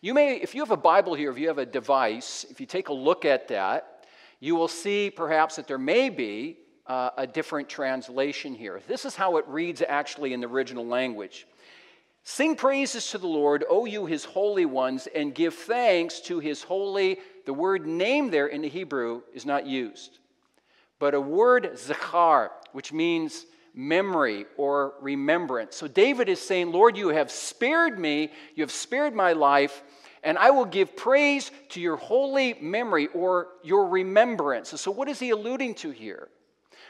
You 0.00 0.14
may, 0.14 0.36
if 0.36 0.54
you 0.54 0.60
have 0.60 0.70
a 0.70 0.76
Bible 0.76 1.14
here, 1.14 1.30
if 1.30 1.38
you 1.38 1.48
have 1.48 1.58
a 1.58 1.66
device, 1.66 2.44
if 2.50 2.60
you 2.60 2.66
take 2.66 2.88
a 2.88 2.92
look 2.92 3.24
at 3.24 3.48
that, 3.48 4.06
you 4.40 4.54
will 4.54 4.68
see 4.68 5.10
perhaps 5.10 5.56
that 5.56 5.66
there 5.66 5.78
may 5.78 6.10
be 6.10 6.58
uh, 6.86 7.10
a 7.16 7.26
different 7.26 7.68
translation 7.68 8.54
here. 8.54 8.80
This 8.86 9.04
is 9.04 9.16
how 9.16 9.36
it 9.36 9.46
reads 9.48 9.82
actually 9.86 10.32
in 10.32 10.40
the 10.40 10.46
original 10.46 10.86
language. 10.86 11.46
Sing 12.24 12.56
praises 12.56 13.10
to 13.10 13.18
the 13.18 13.26
Lord, 13.26 13.64
O 13.68 13.84
you 13.84 14.06
his 14.06 14.24
holy 14.24 14.64
ones, 14.64 15.08
and 15.14 15.34
give 15.34 15.54
thanks 15.54 16.20
to 16.20 16.38
his 16.38 16.62
holy. 16.62 17.18
The 17.44 17.52
word 17.52 17.86
name 17.86 18.30
there 18.30 18.46
in 18.46 18.62
the 18.62 18.68
Hebrew 18.68 19.22
is 19.34 19.44
not 19.44 19.66
used, 19.66 20.18
but 20.98 21.14
a 21.14 21.20
word 21.20 21.78
zachar, 21.78 22.50
which 22.72 22.92
means 22.92 23.44
memory 23.74 24.46
or 24.56 24.94
remembrance. 25.00 25.76
So 25.76 25.88
David 25.88 26.28
is 26.28 26.40
saying, 26.40 26.70
Lord, 26.72 26.96
you 26.96 27.08
have 27.08 27.30
spared 27.30 27.98
me, 27.98 28.30
you 28.54 28.62
have 28.62 28.70
spared 28.70 29.14
my 29.14 29.32
life, 29.32 29.82
and 30.22 30.38
I 30.38 30.50
will 30.50 30.64
give 30.64 30.96
praise 30.96 31.50
to 31.70 31.80
your 31.80 31.96
holy 31.96 32.54
memory 32.54 33.08
or 33.08 33.48
your 33.62 33.88
remembrance. 33.88 34.80
So, 34.80 34.90
what 34.90 35.08
is 35.08 35.18
he 35.18 35.30
alluding 35.30 35.74
to 35.76 35.90
here? 35.90 36.28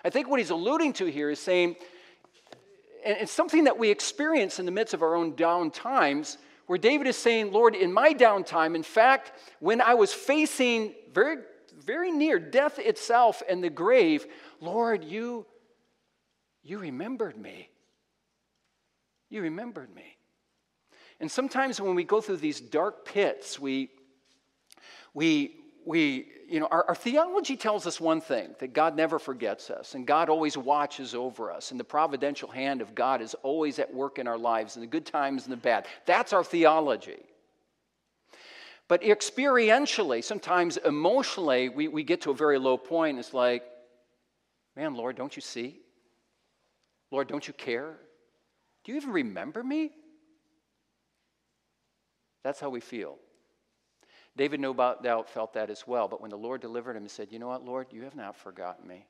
I 0.05 0.11
think 0.11 0.29
what 0.29 0.39
he's 0.39 0.51
alluding 0.51 0.93
to 0.95 1.07
here 1.07 1.31
is 1.31 1.41
saying, 1.41 1.77
and 3.05 3.17
it's 3.21 3.33
something 3.33 3.65
that 3.65 3.77
we 3.77 3.91
experience 3.91 4.59
in 4.59 4.67
the 4.67 4.73
midst 4.73 4.95
of 4.95 5.03
our 5.03 5.17
own 5.17 5.35
down 5.35 5.71
times, 5.71 6.39
where 6.67 6.79
David 6.79 7.07
is 7.07 7.17
saying, 7.17 7.53
Lord, 7.53 7.75
in 7.75 7.93
my 7.93 8.15
downtime, 8.15 8.75
in 8.75 8.83
fact, 8.83 9.33
when 9.59 9.81
I 9.81 9.95
was 9.95 10.13
facing 10.13 10.95
very, 11.13 11.39
very 11.85 12.11
near 12.11 12.39
death 12.39 12.79
itself 12.79 13.43
and 13.49 13.63
the 13.63 13.69
grave, 13.69 14.27
Lord, 14.61 15.05
you, 15.05 15.45
you 16.65 16.79
remembered 16.79 17.37
me. 17.37 17.69
You 19.29 19.43
remembered 19.43 19.95
me. 19.95 20.17
And 21.21 21.31
sometimes 21.31 21.81
when 21.81 21.95
we 21.95 22.05
go 22.05 22.21
through 22.21 22.39
these 22.39 22.61
dark 22.61 23.05
pits, 23.05 23.61
we, 23.61 23.91
we, 25.13 25.57
we 25.85 26.27
you 26.49 26.61
know, 26.61 26.67
our, 26.71 26.85
our, 26.89 26.95
theology 26.95 27.57
tells 27.57 27.87
us 27.87 28.01
one 28.01 28.21
thing 28.21 28.55
that 28.59 28.73
God 28.73 28.97
never 28.97 29.19
forgets 29.19 29.71
us, 29.71 29.95
and 29.95 30.07
God 30.07 30.29
always 30.29 30.57
watches 30.57 31.15
over 31.15 31.53
us, 31.53 31.71
and 31.71 31.79
the 31.79 31.85
providential 31.85 32.49
hand 32.49 32.81
of 32.81 32.95
God 32.95 33.21
is 33.21 33.35
always 33.43 33.79
at 33.79 33.93
work 33.93 34.19
in 34.19 34.27
our 34.27 34.39
lives, 34.39 34.77
in 34.77 34.81
the 34.81 34.87
good 34.87 35.07
times 35.07 35.45
and 35.45 35.53
the 35.53 35.57
bad. 35.57 35.87
That's 36.07 36.33
our 36.33 36.45
theology. 36.45 37.21
But 38.89 39.03
experientially, 39.03 40.23
sometimes 40.23 40.77
emotionally, 40.79 41.69
we, 41.69 41.89
we 41.89 42.03
get 42.03 42.23
to 42.23 42.31
a 42.31 42.35
very 42.35 42.59
low 42.59 42.77
point. 42.77 43.19
It's 43.19 43.33
like, 43.33 43.63
man, 44.77 44.95
Lord, 44.95 45.17
don't 45.17 45.35
you 45.35 45.43
see? 45.43 45.81
Lord, 47.11 47.29
don't 47.29 47.47
you 47.47 47.55
care? 47.55 47.97
Do 48.85 48.93
you 48.93 48.97
even 48.97 49.11
remember 49.11 49.63
me? 49.63 49.93
That's 52.43 52.61
how 52.61 52.71
we 52.71 52.81
feel. 52.81 53.17
David, 54.37 54.61
no 54.61 54.75
doubt, 54.75 55.29
felt 55.29 55.55
that 55.55 55.71
as 55.71 55.87
well. 55.87 56.09
But 56.09 56.21
when 56.21 56.31
the 56.31 56.37
Lord 56.37 56.61
delivered 56.61 56.97
him, 56.97 57.03
he 57.03 57.09
said, 57.09 57.29
You 57.31 57.39
know 57.39 57.49
what, 57.49 57.65
Lord? 57.65 57.87
You 57.91 58.03
have 58.03 58.17
not 58.17 58.37
forgotten 58.37 58.87
me. 58.87 59.07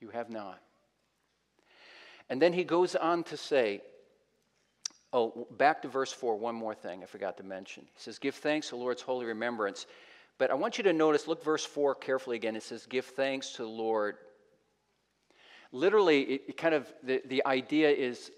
You 0.00 0.10
have 0.10 0.30
not. 0.30 0.60
And 2.28 2.40
then 2.42 2.52
he 2.52 2.64
goes 2.64 2.94
on 2.94 3.24
to 3.24 3.36
say, 3.36 3.80
Oh, 5.12 5.46
back 5.52 5.82
to 5.82 5.88
verse 5.88 6.12
4, 6.12 6.36
one 6.36 6.54
more 6.54 6.74
thing 6.74 7.02
I 7.02 7.06
forgot 7.06 7.38
to 7.38 7.42
mention. 7.42 7.84
He 7.84 8.02
says, 8.02 8.18
Give 8.18 8.34
thanks 8.34 8.68
to 8.68 8.74
the 8.74 8.80
Lord's 8.80 9.02
holy 9.02 9.24
remembrance. 9.24 9.86
But 10.38 10.50
I 10.50 10.54
want 10.54 10.76
you 10.76 10.84
to 10.84 10.92
notice, 10.92 11.26
look 11.26 11.42
verse 11.42 11.64
4 11.64 11.94
carefully 11.94 12.36
again. 12.36 12.54
It 12.54 12.62
says, 12.62 12.86
Give 12.86 13.04
thanks 13.04 13.52
to 13.52 13.62
the 13.62 13.68
Lord. 13.68 14.16
Literally, 15.72 16.22
it, 16.22 16.56
kind 16.56 16.74
of, 16.74 16.92
the, 17.02 17.22
the 17.26 17.44
idea 17.46 17.90
is 17.90 18.30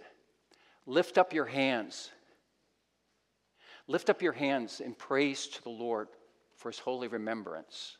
lift 0.86 1.18
up 1.18 1.32
your 1.32 1.46
hands 1.46 2.10
Lift 3.88 4.10
up 4.10 4.20
your 4.20 4.32
hands 4.32 4.80
in 4.80 4.94
praise 4.94 5.46
to 5.46 5.62
the 5.62 5.70
Lord 5.70 6.08
for 6.56 6.70
his 6.70 6.78
holy 6.78 7.08
remembrance. 7.08 7.96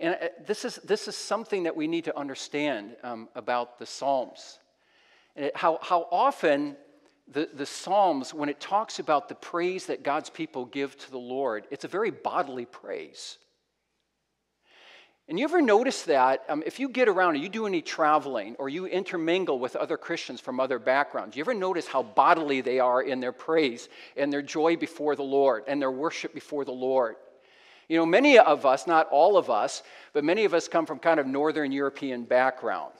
And 0.00 0.16
uh, 0.20 0.28
this 0.44 0.64
is, 0.64 0.76
this 0.76 1.06
is 1.06 1.16
something 1.16 1.62
that 1.62 1.76
we 1.76 1.86
need 1.86 2.04
to 2.04 2.18
understand 2.18 2.96
um, 3.04 3.28
about 3.36 3.78
the 3.78 3.86
Psalms. 3.86 4.58
How, 5.54 5.78
how 5.80 6.08
often 6.10 6.76
the, 7.28 7.48
the 7.54 7.64
Psalms, 7.64 8.34
when 8.34 8.48
it 8.48 8.58
talks 8.58 8.98
about 8.98 9.28
the 9.28 9.36
praise 9.36 9.86
that 9.86 10.02
God's 10.02 10.28
people 10.28 10.64
give 10.64 10.98
to 10.98 11.10
the 11.10 11.18
Lord, 11.18 11.66
it's 11.70 11.84
a 11.84 11.88
very 11.88 12.10
bodily 12.10 12.66
praise. 12.66 13.38
And 15.28 15.38
you 15.38 15.44
ever 15.44 15.62
notice 15.62 16.02
that 16.02 16.44
um, 16.48 16.62
if 16.66 16.80
you 16.80 16.88
get 16.88 17.08
around 17.08 17.34
or 17.34 17.38
you 17.38 17.48
do 17.48 17.66
any 17.66 17.80
traveling 17.80 18.56
or 18.58 18.68
you 18.68 18.86
intermingle 18.86 19.58
with 19.58 19.76
other 19.76 19.96
Christians 19.96 20.40
from 20.40 20.58
other 20.58 20.78
backgrounds, 20.78 21.36
you 21.36 21.42
ever 21.42 21.54
notice 21.54 21.86
how 21.86 22.02
bodily 22.02 22.60
they 22.60 22.80
are 22.80 23.02
in 23.02 23.20
their 23.20 23.32
praise 23.32 23.88
and 24.16 24.32
their 24.32 24.42
joy 24.42 24.76
before 24.76 25.14
the 25.14 25.22
Lord 25.22 25.64
and 25.68 25.80
their 25.80 25.92
worship 25.92 26.34
before 26.34 26.64
the 26.64 26.72
Lord? 26.72 27.16
You 27.88 27.98
know, 27.98 28.06
many 28.06 28.38
of 28.38 28.66
us, 28.66 28.86
not 28.86 29.08
all 29.10 29.36
of 29.36 29.48
us, 29.48 29.82
but 30.12 30.24
many 30.24 30.44
of 30.44 30.54
us 30.54 30.66
come 30.66 30.86
from 30.86 30.98
kind 30.98 31.20
of 31.20 31.26
Northern 31.26 31.72
European 31.72 32.24
background. 32.24 32.92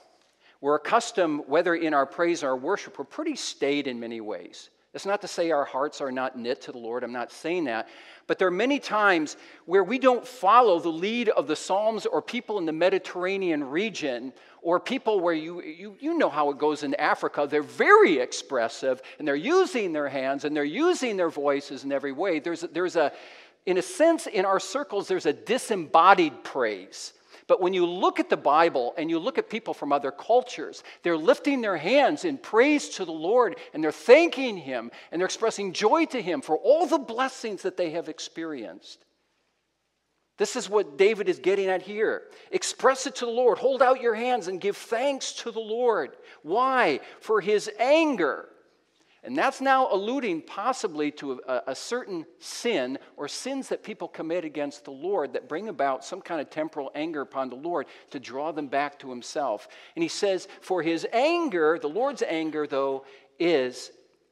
We're 0.61 0.75
accustomed, 0.75 1.43
whether 1.47 1.75
in 1.75 1.93
our 1.93 2.05
praise 2.05 2.41
or 2.41 2.49
our 2.49 2.57
worship, 2.57 2.97
we're 2.97 3.05
pretty 3.05 3.35
staid 3.35 3.85
in 3.85 3.99
many 3.99 4.21
ways. 4.21 4.69
It's 4.93 5.07
not 5.07 5.21
to 5.21 5.27
say 5.27 5.49
our 5.49 5.65
hearts 5.65 6.01
are 6.01 6.11
not 6.11 6.37
knit 6.37 6.61
to 6.61 6.71
the 6.71 6.77
Lord. 6.77 7.03
I'm 7.03 7.11
not 7.11 7.31
saying 7.31 7.63
that. 7.63 7.87
But 8.27 8.37
there 8.37 8.47
are 8.47 8.51
many 8.51 8.79
times 8.79 9.37
where 9.65 9.83
we 9.83 9.97
don't 9.97 10.25
follow 10.25 10.79
the 10.79 10.89
lead 10.89 11.29
of 11.29 11.47
the 11.47 11.55
Psalms 11.55 12.05
or 12.05 12.21
people 12.21 12.59
in 12.59 12.65
the 12.65 12.73
Mediterranean 12.73 13.63
region 13.63 14.33
or 14.61 14.79
people 14.79 15.19
where 15.19 15.33
you, 15.33 15.63
you, 15.63 15.97
you 15.99 16.17
know 16.17 16.29
how 16.29 16.51
it 16.51 16.59
goes 16.59 16.83
in 16.83 16.93
Africa. 16.95 17.47
They're 17.49 17.63
very 17.63 18.19
expressive 18.19 19.01
and 19.17 19.27
they're 19.27 19.35
using 19.35 19.93
their 19.93 20.09
hands 20.09 20.45
and 20.45 20.55
they're 20.55 20.63
using 20.63 21.17
their 21.17 21.31
voices 21.31 21.83
in 21.83 21.91
every 21.91 22.11
way. 22.11 22.39
There's, 22.39 22.61
there's 22.61 22.95
a, 22.95 23.11
in 23.65 23.79
a 23.79 23.81
sense, 23.81 24.27
in 24.27 24.45
our 24.45 24.59
circles, 24.59 25.07
there's 25.07 25.25
a 25.25 25.33
disembodied 25.33 26.43
praise. 26.43 27.13
But 27.47 27.61
when 27.61 27.73
you 27.73 27.85
look 27.85 28.19
at 28.19 28.29
the 28.29 28.37
Bible 28.37 28.93
and 28.97 29.09
you 29.09 29.19
look 29.19 29.37
at 29.37 29.49
people 29.49 29.73
from 29.73 29.91
other 29.91 30.11
cultures, 30.11 30.83
they're 31.01 31.17
lifting 31.17 31.61
their 31.61 31.77
hands 31.77 32.25
in 32.25 32.37
praise 32.37 32.89
to 32.89 33.05
the 33.05 33.11
Lord 33.11 33.57
and 33.73 33.83
they're 33.83 33.91
thanking 33.91 34.57
Him 34.57 34.91
and 35.11 35.19
they're 35.19 35.25
expressing 35.25 35.73
joy 35.73 36.05
to 36.05 36.21
Him 36.21 36.41
for 36.41 36.57
all 36.57 36.85
the 36.85 36.97
blessings 36.97 37.63
that 37.63 37.77
they 37.77 37.91
have 37.91 38.07
experienced. 38.07 39.05
This 40.37 40.55
is 40.55 40.69
what 40.69 40.97
David 40.97 41.29
is 41.29 41.39
getting 41.39 41.67
at 41.67 41.83
here. 41.83 42.23
Express 42.51 43.05
it 43.05 43.15
to 43.15 43.25
the 43.25 43.31
Lord. 43.31 43.59
Hold 43.59 43.81
out 43.81 44.01
your 44.01 44.15
hands 44.15 44.47
and 44.47 44.59
give 44.59 44.77
thanks 44.77 45.33
to 45.33 45.51
the 45.51 45.59
Lord. 45.59 46.15
Why? 46.41 47.01
For 47.19 47.39
His 47.39 47.69
anger 47.79 48.49
and 49.23 49.37
that's 49.37 49.61
now 49.61 49.87
alluding 49.89 50.41
possibly 50.41 51.09
to 51.11 51.41
a, 51.47 51.61
a, 51.67 51.75
certain 51.75 52.25
sin 52.39 52.99
or 53.15 53.29
sins 53.29 53.69
that 53.69 53.81
people 53.81 54.09
commit 54.09 54.43
against 54.43 54.83
the 54.83 54.91
Lord 54.91 55.33
that 55.33 55.47
bring 55.47 55.69
about 55.69 56.03
some 56.03 56.21
kind 56.21 56.41
of 56.41 56.49
temporal 56.49 56.91
anger 56.93 57.21
upon 57.21 57.49
the 57.49 57.55
Lord 57.55 57.87
to 58.11 58.19
draw 58.19 58.51
them 58.51 58.67
back 58.67 58.99
to 58.99 59.09
himself. 59.09 59.69
And 59.95 60.03
he 60.03 60.09
says, 60.09 60.49
For 60.59 60.81
his 60.81 61.07
anger, 61.13 61.79
the 61.79 61.87
Lord's 61.87 62.21
anger, 62.21 62.67
though, 62.67 63.05
is, 63.39 63.91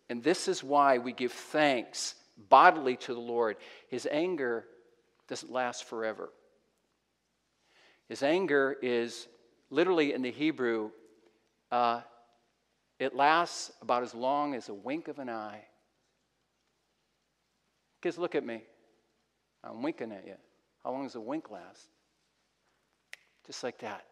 and 0.09 0.21
this 0.21 0.49
is 0.49 0.61
why 0.61 0.97
we 0.97 1.13
give 1.13 1.31
thanks 1.31 2.15
bodily 2.49 2.97
to 2.97 3.13
the 3.13 3.19
Lord, 3.19 3.55
his 3.87 4.05
anger 4.11 4.65
doesn't 5.29 5.51
last 5.51 5.85
forever. 5.85 6.31
His 8.09 8.23
anger 8.23 8.75
is 8.81 9.27
literally 9.69 10.11
in 10.11 10.21
the 10.21 10.31
Hebrew, 10.31 10.91
uh, 11.71 12.01
it 13.01 13.15
lasts 13.15 13.71
about 13.81 14.03
as 14.03 14.13
long 14.13 14.53
as 14.53 14.69
a 14.69 14.73
wink 14.75 15.07
of 15.07 15.17
an 15.17 15.27
eye. 15.27 15.63
Kids, 17.99 18.19
look 18.19 18.35
at 18.35 18.45
me. 18.45 18.61
I'm 19.63 19.81
winking 19.81 20.11
at 20.11 20.27
you. 20.27 20.35
How 20.83 20.91
long 20.91 21.07
does 21.07 21.15
a 21.15 21.19
wink 21.19 21.49
last? 21.49 21.87
Just 23.47 23.63
like 23.63 23.79
that. 23.79 24.05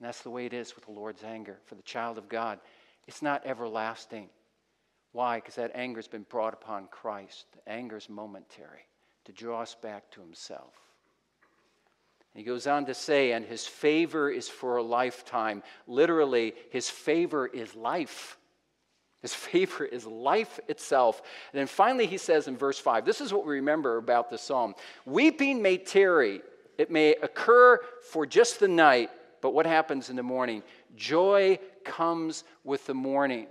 And 0.00 0.08
that's 0.08 0.22
the 0.22 0.30
way 0.30 0.44
it 0.44 0.52
is 0.52 0.74
with 0.74 0.86
the 0.86 0.90
Lord's 0.90 1.22
anger 1.22 1.58
for 1.66 1.76
the 1.76 1.82
child 1.82 2.18
of 2.18 2.28
God. 2.28 2.58
It's 3.06 3.22
not 3.22 3.46
everlasting. 3.46 4.28
Why? 5.12 5.36
Because 5.36 5.54
that 5.54 5.70
anger 5.76 5.98
has 5.98 6.08
been 6.08 6.26
brought 6.28 6.52
upon 6.52 6.88
Christ. 6.88 7.46
The 7.52 7.72
anger 7.72 7.96
is 7.96 8.08
momentary 8.08 8.88
to 9.26 9.32
draw 9.32 9.60
us 9.60 9.76
back 9.80 10.10
to 10.10 10.20
Himself. 10.20 10.74
He 12.36 12.42
goes 12.42 12.66
on 12.66 12.84
to 12.86 12.94
say, 12.94 13.32
and 13.32 13.44
His 13.44 13.66
favor 13.66 14.30
is 14.30 14.48
for 14.48 14.76
a 14.76 14.82
lifetime. 14.82 15.62
Literally, 15.86 16.54
His 16.70 16.90
favor 16.90 17.46
is 17.46 17.74
life. 17.74 18.36
His 19.22 19.34
favor 19.52 19.84
is 19.84 20.06
life 20.06 20.60
itself. 20.68 21.22
And 21.52 21.58
then 21.58 21.66
finally, 21.66 22.06
he 22.06 22.18
says 22.18 22.46
in 22.46 22.56
verse 22.56 22.78
5 22.78 23.04
this 23.04 23.20
is 23.20 23.32
what 23.32 23.46
we 23.46 23.54
remember 23.54 23.96
about 23.96 24.30
the 24.30 24.38
psalm 24.38 24.74
Weeping 25.04 25.62
may 25.62 25.78
tarry, 25.78 26.42
it 26.78 26.90
may 26.90 27.16
occur 27.22 27.80
for 28.10 28.26
just 28.26 28.60
the 28.60 28.68
night, 28.68 29.10
but 29.40 29.54
what 29.54 29.66
happens 29.66 30.10
in 30.10 30.16
the 30.16 30.22
morning? 30.22 30.62
Joy 30.94 31.58
comes 31.84 32.44
with 32.64 32.86
the 32.86 32.94
morning. 32.94 33.46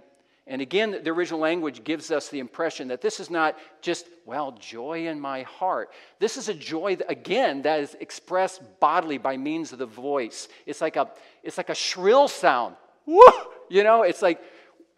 And 0.48 0.62
again, 0.62 0.92
the 1.04 1.10
original 1.10 1.40
language 1.40 1.84
gives 1.84 2.12
us 2.12 2.30
the 2.30 2.40
impression 2.40 2.90
that 2.90 3.02
this 3.02 3.20
is 3.20 3.32
not 3.32 3.58
just, 3.82 4.08
well, 4.26 4.52
joy 4.52 5.08
in 5.08 5.20
my 5.20 5.42
heart. 5.42 5.90
This 6.20 6.38
is 6.38 6.50
a 6.50 6.54
joy, 6.54 6.98
that, 6.98 7.10
again, 7.10 7.64
that 7.64 7.80
is 7.80 7.96
expressed 8.00 8.62
bodily 8.80 9.18
by 9.18 9.38
means 9.38 9.74
of 9.74 9.80
the 9.80 9.88
voice. 9.88 10.48
It's 10.68 10.82
like 10.82 10.98
a, 10.98 11.10
it's 11.42 11.58
like 11.58 11.70
a 11.70 11.76
shrill 11.76 12.28
sound. 12.28 12.76
Woo! 13.08 13.24
You 13.70 13.84
know, 13.84 14.04
it's 14.04 14.22
like, 14.22 14.40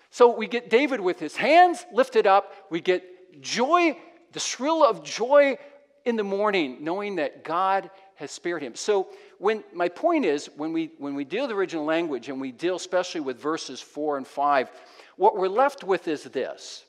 so 0.09 0.35
we 0.35 0.47
get 0.47 0.69
David 0.69 0.99
with 0.99 1.19
his 1.19 1.35
hands 1.37 1.85
lifted 1.93 2.27
up. 2.27 2.53
We 2.69 2.81
get 2.81 3.41
joy, 3.41 3.97
the 4.33 4.39
shrill 4.41 4.83
of 4.83 5.01
joy 5.01 5.57
in 6.03 6.17
the 6.17 6.23
morning, 6.23 6.77
knowing 6.81 7.17
that 7.17 7.43
God 7.43 7.89
has 8.15 8.31
spared 8.31 8.63
him. 8.63 8.75
So 8.75 9.09
when 9.37 9.63
my 9.73 9.89
point 9.89 10.25
is, 10.25 10.49
when 10.57 10.73
we 10.73 10.91
when 10.97 11.15
we 11.15 11.23
deal 11.23 11.43
with 11.43 11.51
the 11.51 11.55
original 11.55 11.85
language 11.85 12.29
and 12.29 12.41
we 12.41 12.51
deal 12.51 12.75
especially 12.75 13.21
with 13.21 13.39
verses 13.39 13.79
four 13.79 14.17
and 14.17 14.25
five, 14.25 14.71
what 15.17 15.35
we're 15.35 15.47
left 15.47 15.83
with 15.83 16.07
is 16.07 16.23
this 16.23 16.85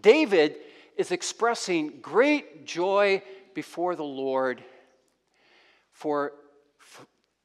David 0.00 0.56
is 0.96 1.10
expressing 1.10 2.00
great 2.00 2.66
joy 2.66 3.22
before 3.54 3.96
the 3.96 4.04
Lord 4.04 4.62
for, 5.92 6.32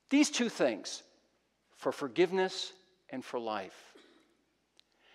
these 0.09 0.29
two 0.29 0.49
things 0.49 1.03
for 1.77 1.91
forgiveness 1.91 2.73
and 3.09 3.23
for 3.23 3.39
life. 3.39 3.93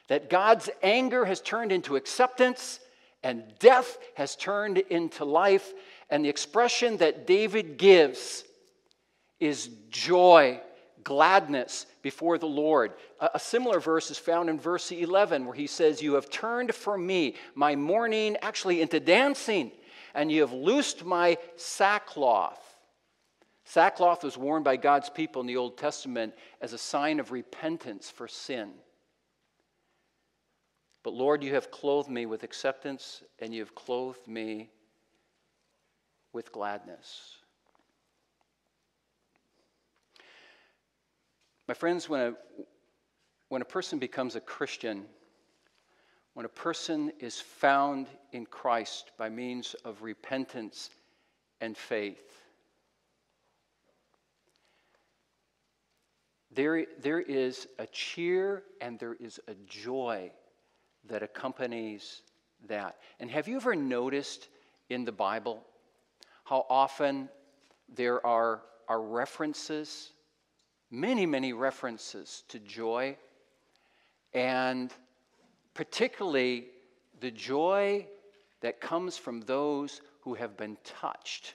That 0.09 0.31
God's 0.31 0.71
anger 0.83 1.25
has 1.25 1.41
turned 1.41 1.73
into 1.73 1.97
acceptance 1.97 2.81
and 3.23 3.43
death 3.59 3.99
has 4.17 4.37
turned 4.37 4.79
into 4.79 5.25
life. 5.25 5.73
And 6.11 6.25
the 6.25 6.29
expression 6.29 6.99
that 6.99 7.27
David 7.27 7.79
gives 7.79 8.45
is 9.41 9.69
joy 9.91 10.61
gladness 11.05 11.87
before 12.03 12.39
the 12.39 12.47
Lord. 12.47 12.93
A, 13.21 13.31
a, 13.35 13.39
similar 13.39 13.79
verse 13.79 14.11
is 14.11 14.19
found 14.19 14.49
in 14.49 14.59
verse 14.59 14.91
11 14.91 15.45
where 15.45 15.55
he 15.55 15.67
says, 15.67 16.03
You 16.03 16.15
have 16.15 16.31
turned 16.31 16.75
for 16.75 16.99
me 16.99 17.37
my 17.55 17.77
mourning 17.77 18.37
actually 18.43 18.81
into 18.81 18.99
dancing, 18.99 19.71
and 20.15 20.33
you 20.33 20.41
have 20.41 20.53
loosed 20.53 21.05
my 21.05 21.39
sackcloth. 21.57 22.61
Sackcloth 23.65 24.25
was 24.25 24.37
worn 24.37 24.63
by 24.63 24.77
God's 24.77 25.11
people 25.11 25.41
in 25.41 25.47
the 25.47 25.57
Old 25.57 25.79
Testament 25.79 26.35
as 26.61 26.73
a 26.73 26.79
sign 26.79 27.21
of 27.21 27.33
repentance 27.33 28.11
for 28.11 28.29
sin. 28.29 28.71
But 31.03 31.15
Lord, 31.15 31.43
you 31.43 31.55
have 31.55 31.71
clothed 31.71 32.11
me 32.11 32.27
with 32.27 32.43
acceptance, 32.43 33.23
and 33.39 33.55
you 33.55 33.61
have 33.61 33.75
clothed 33.75 34.27
me 34.27 34.71
with 36.33 36.51
gladness. 36.51 37.37
My 41.67 41.75
friends, 41.75 42.09
when 42.09 42.21
a, 42.21 42.35
when 43.49 43.63
a 43.63 43.65
person 43.65 43.99
becomes 43.99 44.37
a 44.37 44.41
Christian, 44.41 45.07
when 46.35 46.45
a 46.45 46.51
person 46.51 47.11
is 47.21 47.41
found 47.41 48.07
in 48.33 48.45
Christ 48.45 49.13
by 49.17 49.31
means 49.31 49.75
of 49.85 50.03
repentance 50.03 50.91
and 51.63 51.75
faith, 51.77 52.45
there, 56.53 56.85
there 57.01 57.21
is 57.21 57.67
a 57.79 57.87
cheer 57.87 58.63
and 58.83 58.99
there 58.99 59.15
is 59.15 59.41
a 59.49 59.55
joy 59.67 60.31
that 61.09 61.23
accompanies 61.23 62.23
that. 62.69 62.97
And 63.21 63.31
have 63.31 63.49
you 63.49 63.57
ever 63.57 63.75
noticed 63.75 64.49
in 64.91 65.07
the 65.07 65.13
Bible 65.13 65.65
how 66.45 66.67
often 66.69 67.31
there 67.89 68.25
are, 68.27 68.63
are 68.87 69.01
references 69.01 70.11
many, 70.91 71.27
many 71.27 71.53
references 71.53 72.45
to 72.49 72.59
joy, 72.59 73.17
and 74.33 74.93
particularly 75.75 76.67
the 77.21 77.31
joy 77.31 78.07
that 78.61 78.81
comes 78.81 79.17
from 79.17 79.41
those 79.43 80.01
who 80.21 80.35
have 80.35 80.57
been 80.57 80.77
touched 80.85 81.55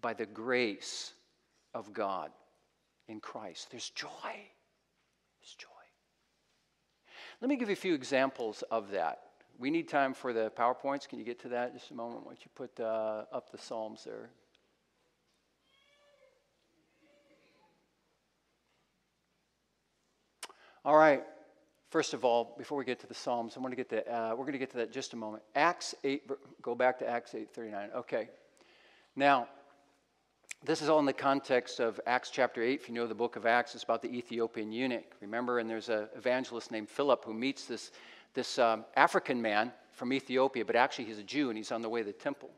by 0.00 0.14
the 0.14 0.26
grace 0.26 1.12
of 1.74 1.92
God 1.92 2.30
in 3.08 3.20
Christ. 3.20 3.70
There's 3.70 3.90
joy. 3.90 4.08
There's 4.24 5.54
joy. 5.56 5.68
Let 7.40 7.48
me 7.48 7.56
give 7.56 7.68
you 7.68 7.72
a 7.72 7.76
few 7.76 7.94
examples 7.94 8.62
of 8.70 8.90
that. 8.90 9.20
We 9.58 9.70
need 9.70 9.88
time 9.88 10.14
for 10.14 10.32
the 10.32 10.52
PowerPoints. 10.56 11.08
Can 11.08 11.18
you 11.18 11.24
get 11.24 11.40
to 11.40 11.48
that 11.48 11.74
just 11.74 11.90
a 11.90 11.94
moment? 11.94 12.24
Why 12.24 12.32
don't 12.32 12.44
you 12.44 12.50
put 12.54 12.78
uh, 12.80 13.24
up 13.32 13.50
the 13.50 13.58
Psalms 13.58 14.04
there? 14.04 14.30
All 20.84 20.96
right. 20.96 21.24
First 21.90 22.12
of 22.12 22.24
all, 22.24 22.54
before 22.58 22.76
we 22.76 22.84
get 22.84 23.00
to 23.00 23.06
the 23.06 23.14
Psalms, 23.14 23.56
I 23.56 23.60
want 23.60 23.72
to 23.72 23.76
get 23.76 23.88
to, 23.90 24.14
uh, 24.14 24.30
we're 24.30 24.44
going 24.44 24.52
to 24.52 24.58
get 24.58 24.70
to 24.72 24.76
that 24.78 24.92
just 24.92 25.14
a 25.14 25.16
moment. 25.16 25.42
Acts 25.54 25.94
8, 26.04 26.30
go 26.60 26.74
back 26.74 26.98
to 26.98 27.08
Acts 27.08 27.32
8.39. 27.32 27.94
Okay. 27.94 28.28
Now, 29.16 29.48
this 30.62 30.82
is 30.82 30.88
all 30.88 30.98
in 30.98 31.06
the 31.06 31.12
context 31.12 31.80
of 31.80 31.98
Acts 32.06 32.30
chapter 32.30 32.62
8. 32.62 32.80
If 32.80 32.88
you 32.88 32.94
know 32.94 33.06
the 33.06 33.14
book 33.14 33.36
of 33.36 33.46
Acts, 33.46 33.74
it's 33.74 33.84
about 33.84 34.02
the 34.02 34.08
Ethiopian 34.08 34.70
eunuch. 34.70 35.14
Remember, 35.20 35.60
and 35.60 35.68
there's 35.68 35.88
an 35.88 36.08
evangelist 36.14 36.70
named 36.70 36.90
Philip 36.90 37.24
who 37.24 37.32
meets 37.32 37.64
this, 37.64 37.90
this 38.34 38.58
um, 38.58 38.84
African 38.94 39.40
man 39.40 39.72
from 39.92 40.12
Ethiopia, 40.12 40.64
but 40.64 40.76
actually 40.76 41.06
he's 41.06 41.18
a 41.18 41.24
Jew 41.24 41.48
and 41.48 41.56
he's 41.56 41.72
on 41.72 41.80
the 41.80 41.88
way 41.88 42.00
to 42.00 42.06
the 42.06 42.12
temple. 42.12 42.50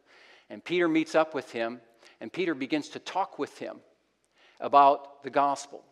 And 0.51 0.65
Peter 0.65 0.89
meets 0.89 1.15
up 1.15 1.35
with 1.35 1.53
him, 1.53 1.81
and 2.21 2.33
Peter 2.33 2.55
begins 2.55 2.89
to 2.91 2.99
talk 2.99 3.39
with 3.39 3.59
him 3.59 3.77
about 4.59 5.23
the 5.23 5.31
gospel 5.31 5.85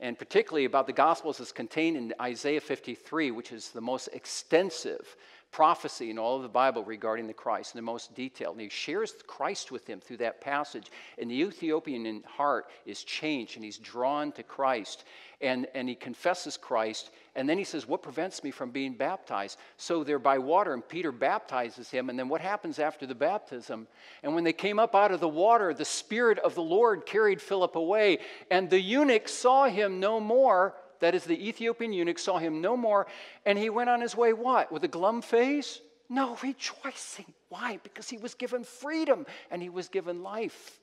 and 0.00 0.18
particularly 0.18 0.64
about 0.64 0.86
the 0.86 0.92
Gospels 0.92 1.40
is 1.40 1.52
contained 1.52 1.96
in 1.96 2.14
Isaiah 2.20 2.60
53, 2.60 3.30
which 3.30 3.52
is 3.52 3.70
the 3.70 3.80
most 3.80 4.08
extensive 4.12 5.16
prophecy 5.50 6.10
in 6.10 6.18
all 6.18 6.36
of 6.36 6.42
the 6.42 6.48
Bible 6.48 6.84
regarding 6.84 7.26
the 7.26 7.32
Christ 7.32 7.74
in 7.74 7.78
the 7.78 7.82
most 7.82 8.14
detailed. 8.14 8.54
And 8.54 8.60
he 8.60 8.68
shares 8.68 9.14
Christ 9.26 9.72
with 9.72 9.86
him 9.86 10.00
through 10.00 10.18
that 10.18 10.40
passage. 10.40 10.90
And 11.18 11.30
the 11.30 11.40
Ethiopian 11.40 12.06
in 12.06 12.22
heart 12.24 12.66
is 12.84 13.02
changed 13.02 13.56
and 13.56 13.64
he's 13.64 13.78
drawn 13.78 14.30
to 14.32 14.42
Christ. 14.42 15.04
And, 15.40 15.68
and 15.74 15.88
he 15.88 15.94
confesses 15.94 16.56
Christ. 16.56 17.10
And 17.36 17.48
then 17.48 17.58
he 17.58 17.64
says, 17.64 17.86
What 17.86 18.02
prevents 18.02 18.42
me 18.42 18.50
from 18.50 18.70
being 18.70 18.94
baptized? 18.94 19.58
So 19.76 20.02
they're 20.02 20.18
by 20.18 20.38
water, 20.38 20.74
and 20.74 20.86
Peter 20.86 21.12
baptizes 21.12 21.90
him. 21.90 22.10
And 22.10 22.18
then 22.18 22.28
what 22.28 22.40
happens 22.40 22.80
after 22.80 23.06
the 23.06 23.14
baptism? 23.14 23.86
And 24.24 24.34
when 24.34 24.42
they 24.42 24.52
came 24.52 24.80
up 24.80 24.96
out 24.96 25.12
of 25.12 25.20
the 25.20 25.28
water, 25.28 25.72
the 25.72 25.84
Spirit 25.84 26.38
of 26.40 26.56
the 26.56 26.62
Lord 26.62 27.06
carried 27.06 27.40
Philip 27.40 27.76
away. 27.76 28.18
And 28.50 28.68
the 28.68 28.80
eunuch 28.80 29.28
saw 29.28 29.66
him 29.66 30.00
no 30.00 30.18
more 30.18 30.74
that 31.00 31.14
is, 31.14 31.24
the 31.24 31.48
Ethiopian 31.48 31.92
eunuch 31.92 32.18
saw 32.18 32.38
him 32.38 32.60
no 32.60 32.76
more, 32.76 33.06
and 33.46 33.58
he 33.58 33.70
went 33.70 33.90
on 33.90 34.00
his 34.00 34.16
way 34.16 34.32
what? 34.32 34.72
With 34.72 34.84
a 34.84 34.88
glum 34.88 35.22
face? 35.22 35.80
No, 36.08 36.36
rejoicing. 36.42 37.26
Why? 37.48 37.78
Because 37.82 38.08
he 38.08 38.16
was 38.16 38.34
given 38.34 38.64
freedom 38.64 39.26
and 39.50 39.62
he 39.62 39.68
was 39.68 39.88
given 39.88 40.22
life. 40.22 40.80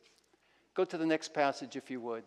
Go 0.76 0.86
to 0.86 0.98
the 0.98 1.06
next 1.06 1.34
passage 1.34 1.76
if 1.76 1.89
you 1.89 2.00
would. 2.02 2.24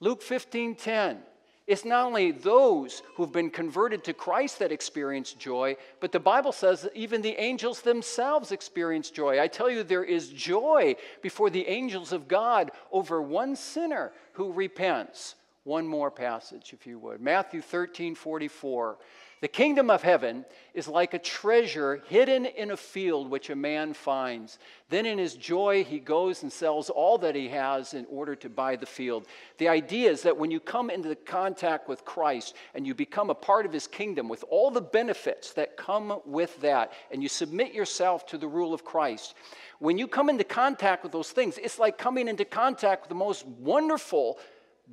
Luke 0.00 0.22
15 0.22 0.74
10. 0.76 1.18
It's 1.66 1.84
not 1.84 2.06
only 2.06 2.32
those 2.32 3.02
who've 3.14 3.30
been 3.30 3.50
converted 3.50 4.02
to 4.04 4.12
Christ 4.12 4.58
that 4.58 4.72
experience 4.72 5.32
joy, 5.32 5.76
but 6.00 6.10
the 6.10 6.18
Bible 6.18 6.50
says 6.50 6.82
that 6.82 6.96
even 6.96 7.22
the 7.22 7.40
angels 7.40 7.82
themselves 7.82 8.50
experience 8.50 9.10
joy. 9.10 9.40
I 9.40 9.46
tell 9.46 9.70
you, 9.70 9.84
there 9.84 10.04
is 10.04 10.30
joy 10.30 10.96
before 11.22 11.50
the 11.50 11.66
angels 11.68 12.12
of 12.12 12.26
God 12.26 12.72
over 12.90 13.22
one 13.22 13.54
sinner 13.54 14.12
who 14.32 14.52
repents 14.52 15.36
one 15.64 15.86
more 15.86 16.10
passage, 16.10 16.72
if 16.72 16.86
you 16.86 16.98
would. 16.98 17.20
Matthew 17.20 17.60
13 17.60 18.16
44. 18.16 18.98
The 19.42 19.48
kingdom 19.48 19.90
of 19.90 20.04
heaven 20.04 20.44
is 20.72 20.86
like 20.86 21.14
a 21.14 21.18
treasure 21.18 22.00
hidden 22.06 22.46
in 22.46 22.70
a 22.70 22.76
field 22.76 23.28
which 23.28 23.50
a 23.50 23.56
man 23.56 23.92
finds. 23.92 24.60
Then, 24.88 25.04
in 25.04 25.18
his 25.18 25.34
joy, 25.34 25.82
he 25.82 25.98
goes 25.98 26.44
and 26.44 26.52
sells 26.52 26.88
all 26.88 27.18
that 27.18 27.34
he 27.34 27.48
has 27.48 27.92
in 27.92 28.06
order 28.08 28.36
to 28.36 28.48
buy 28.48 28.76
the 28.76 28.86
field. 28.86 29.26
The 29.58 29.66
idea 29.66 30.12
is 30.12 30.22
that 30.22 30.36
when 30.36 30.52
you 30.52 30.60
come 30.60 30.90
into 30.90 31.16
contact 31.16 31.88
with 31.88 32.04
Christ 32.04 32.54
and 32.76 32.86
you 32.86 32.94
become 32.94 33.30
a 33.30 33.34
part 33.34 33.66
of 33.66 33.72
his 33.72 33.88
kingdom 33.88 34.28
with 34.28 34.44
all 34.48 34.70
the 34.70 34.80
benefits 34.80 35.52
that 35.54 35.76
come 35.76 36.20
with 36.24 36.60
that, 36.60 36.92
and 37.10 37.20
you 37.20 37.28
submit 37.28 37.74
yourself 37.74 38.24
to 38.26 38.38
the 38.38 38.46
rule 38.46 38.72
of 38.72 38.84
Christ, 38.84 39.34
when 39.80 39.98
you 39.98 40.06
come 40.06 40.30
into 40.30 40.44
contact 40.44 41.02
with 41.02 41.10
those 41.10 41.32
things, 41.32 41.58
it's 41.58 41.80
like 41.80 41.98
coming 41.98 42.28
into 42.28 42.44
contact 42.44 43.02
with 43.02 43.08
the 43.08 43.16
most 43.16 43.44
wonderful 43.44 44.38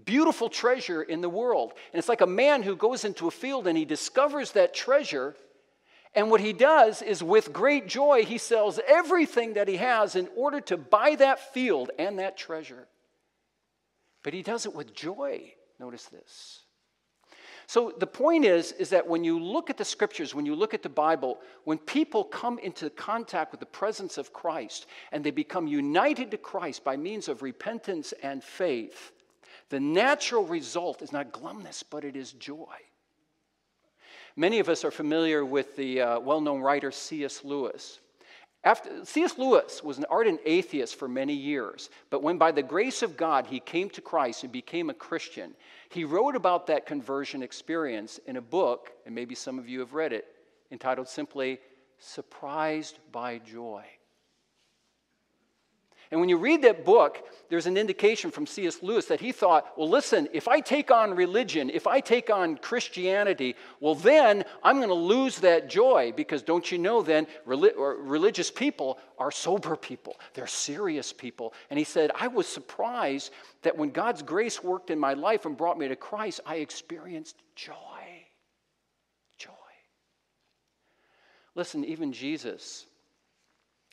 beautiful 0.06 0.50
treasure 0.50 1.02
in 1.02 1.22
the 1.22 1.30
world. 1.30 1.74
And 1.92 2.00
it's 2.00 2.10
like 2.10 2.22
a 2.22 2.28
man 2.28 2.64
who 2.64 2.76
goes 2.76 3.06
into 3.06 3.28
a 3.28 3.32
field 3.32 3.68
and 3.68 3.78
he 3.78 3.86
discovers 3.86 4.52
that 4.54 4.74
treasure. 4.74 5.36
And 6.16 6.32
what 6.32 6.42
he 6.42 6.54
does 6.54 7.02
is, 7.02 7.22
with 7.22 7.54
great 7.54 7.88
joy, 7.88 8.26
he 8.26 8.38
sells 8.38 8.80
everything 8.88 9.54
that 9.54 9.68
he 9.68 9.78
has 9.78 10.16
in 10.16 10.28
order 10.36 10.60
to 10.62 10.78
buy 10.78 11.16
that 11.16 11.54
field 11.54 11.92
and 12.00 12.20
that 12.20 12.38
treasure. 12.38 12.88
But 14.24 14.34
he 14.34 14.42
does 14.42 14.66
it 14.66 14.74
with 14.74 14.94
joy. 14.94 15.54
Notice 15.80 16.06
this. 16.06 16.62
So 17.68 17.94
the 17.96 18.08
point 18.08 18.46
is, 18.46 18.72
is 18.72 18.90
that 18.90 19.08
when 19.08 19.24
you 19.24 19.40
look 19.40 19.70
at 19.70 19.78
the 19.78 19.86
scriptures, 19.86 20.34
when 20.34 20.48
you 20.48 20.56
look 20.56 20.74
at 20.74 20.82
the 20.82 20.90
Bible, 20.90 21.38
when 21.66 21.78
people 21.78 22.24
come 22.24 22.58
into 22.58 22.90
contact 22.90 23.52
with 23.52 23.60
the 23.60 23.68
presence 23.68 24.18
of 24.18 24.34
Christ 24.34 24.88
and 25.12 25.24
they 25.24 25.30
become 25.30 25.68
united 25.68 26.32
to 26.32 26.38
Christ 26.38 26.84
by 26.84 26.98
means 26.98 27.28
of 27.28 27.44
repentance 27.44 28.12
and 28.24 28.44
faith, 28.44 29.12
the 29.70 29.80
natural 29.80 30.46
result 30.46 31.02
is 31.02 31.12
not 31.12 31.32
glumness, 31.32 31.84
but 31.88 32.04
it 32.04 32.16
is 32.16 32.34
joy. 32.34 32.76
Many 34.36 34.60
of 34.60 34.70
us 34.70 34.86
are 34.86 34.92
familiar 34.92 35.44
with 35.44 35.76
the 35.76 36.02
uh, 36.02 36.20
well 36.20 36.42
known 36.42 36.62
writer 36.62 36.92
C.S. 36.92 37.44
Lewis. 37.44 38.00
After, 38.64 39.06
C.S. 39.06 39.38
Lewis 39.38 39.84
was 39.84 39.98
an 39.98 40.06
ardent 40.10 40.42
atheist 40.46 40.98
for 40.98 41.08
many 41.08 41.34
years, 41.34 41.90
but 42.10 42.22
when 42.22 42.38
by 42.38 42.52
the 42.52 42.64
grace 42.64 43.02
of 43.02 43.16
God 43.16 43.48
he 43.48 43.60
came 43.60 43.90
to 43.92 44.02
Christ 44.02 44.44
and 44.44 44.52
became 44.52 44.90
a 44.90 44.94
Christian, 44.94 45.56
he 45.90 46.04
wrote 46.04 46.36
about 46.36 46.68
that 46.68 46.86
conversion 46.86 47.42
experience 47.42 48.20
in 48.26 48.36
a 48.36 48.42
book, 48.42 48.92
and 49.06 49.16
maybe 49.16 49.34
some 49.34 49.60
of 49.60 49.70
you 49.70 49.80
have 49.80 49.94
read 49.94 50.12
it, 50.12 50.26
entitled 50.72 51.08
simply 51.08 51.60
Surprised 52.00 53.00
by 53.12 53.40
Joy. 53.40 53.86
And 56.12 56.20
when 56.20 56.30
you 56.30 56.38
read 56.38 56.64
that 56.64 56.86
book, 56.86 57.24
there's 57.50 57.68
an 57.68 57.78
indication 57.78 58.32
from 58.32 58.48
C.S. 58.48 58.82
Lewis 58.82 59.06
that 59.06 59.20
he 59.20 59.32
thought, 59.32 59.78
well, 59.78 59.88
listen, 59.88 60.28
if 60.34 60.48
I 60.48 60.60
take 60.60 60.90
on 60.90 61.14
religion, 61.14 61.70
if 61.70 61.86
I 61.86 62.00
take 62.00 62.32
on 62.32 62.58
Christianity, 62.58 63.56
well, 63.80 63.94
then 63.94 64.44
I'm 64.64 64.78
going 64.78 64.90
to 64.90 64.96
lose 64.96 65.38
that 65.40 65.70
joy 65.70 66.12
because 66.16 66.42
don't 66.42 66.72
you 66.72 66.80
know 66.80 67.04
then 67.04 67.28
religious 67.46 68.50
people 68.50 68.98
are 69.20 69.30
sober 69.30 69.76
people, 69.76 70.20
they're 70.34 70.48
serious 70.48 71.14
people. 71.14 71.54
And 71.70 71.78
he 71.78 71.86
said, 71.86 72.10
I 72.16 72.28
was 72.28 72.48
surprised 72.48 73.32
that 73.62 73.78
when 73.78 73.92
God's 73.92 74.24
grace 74.24 74.64
worked 74.64 74.90
in 74.90 74.98
my 74.98 75.14
life 75.14 75.46
and 75.46 75.56
brought 75.56 75.78
me 75.78 75.88
to 75.90 75.96
Christ, 75.96 76.40
I 76.44 76.56
experienced 76.56 77.36
joy. 77.56 77.76
Joy. 79.38 79.52
Listen, 81.54 81.86
even 81.86 82.14
Jesus 82.14 82.88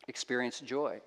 experienced 0.08 0.64
joy. 0.64 1.02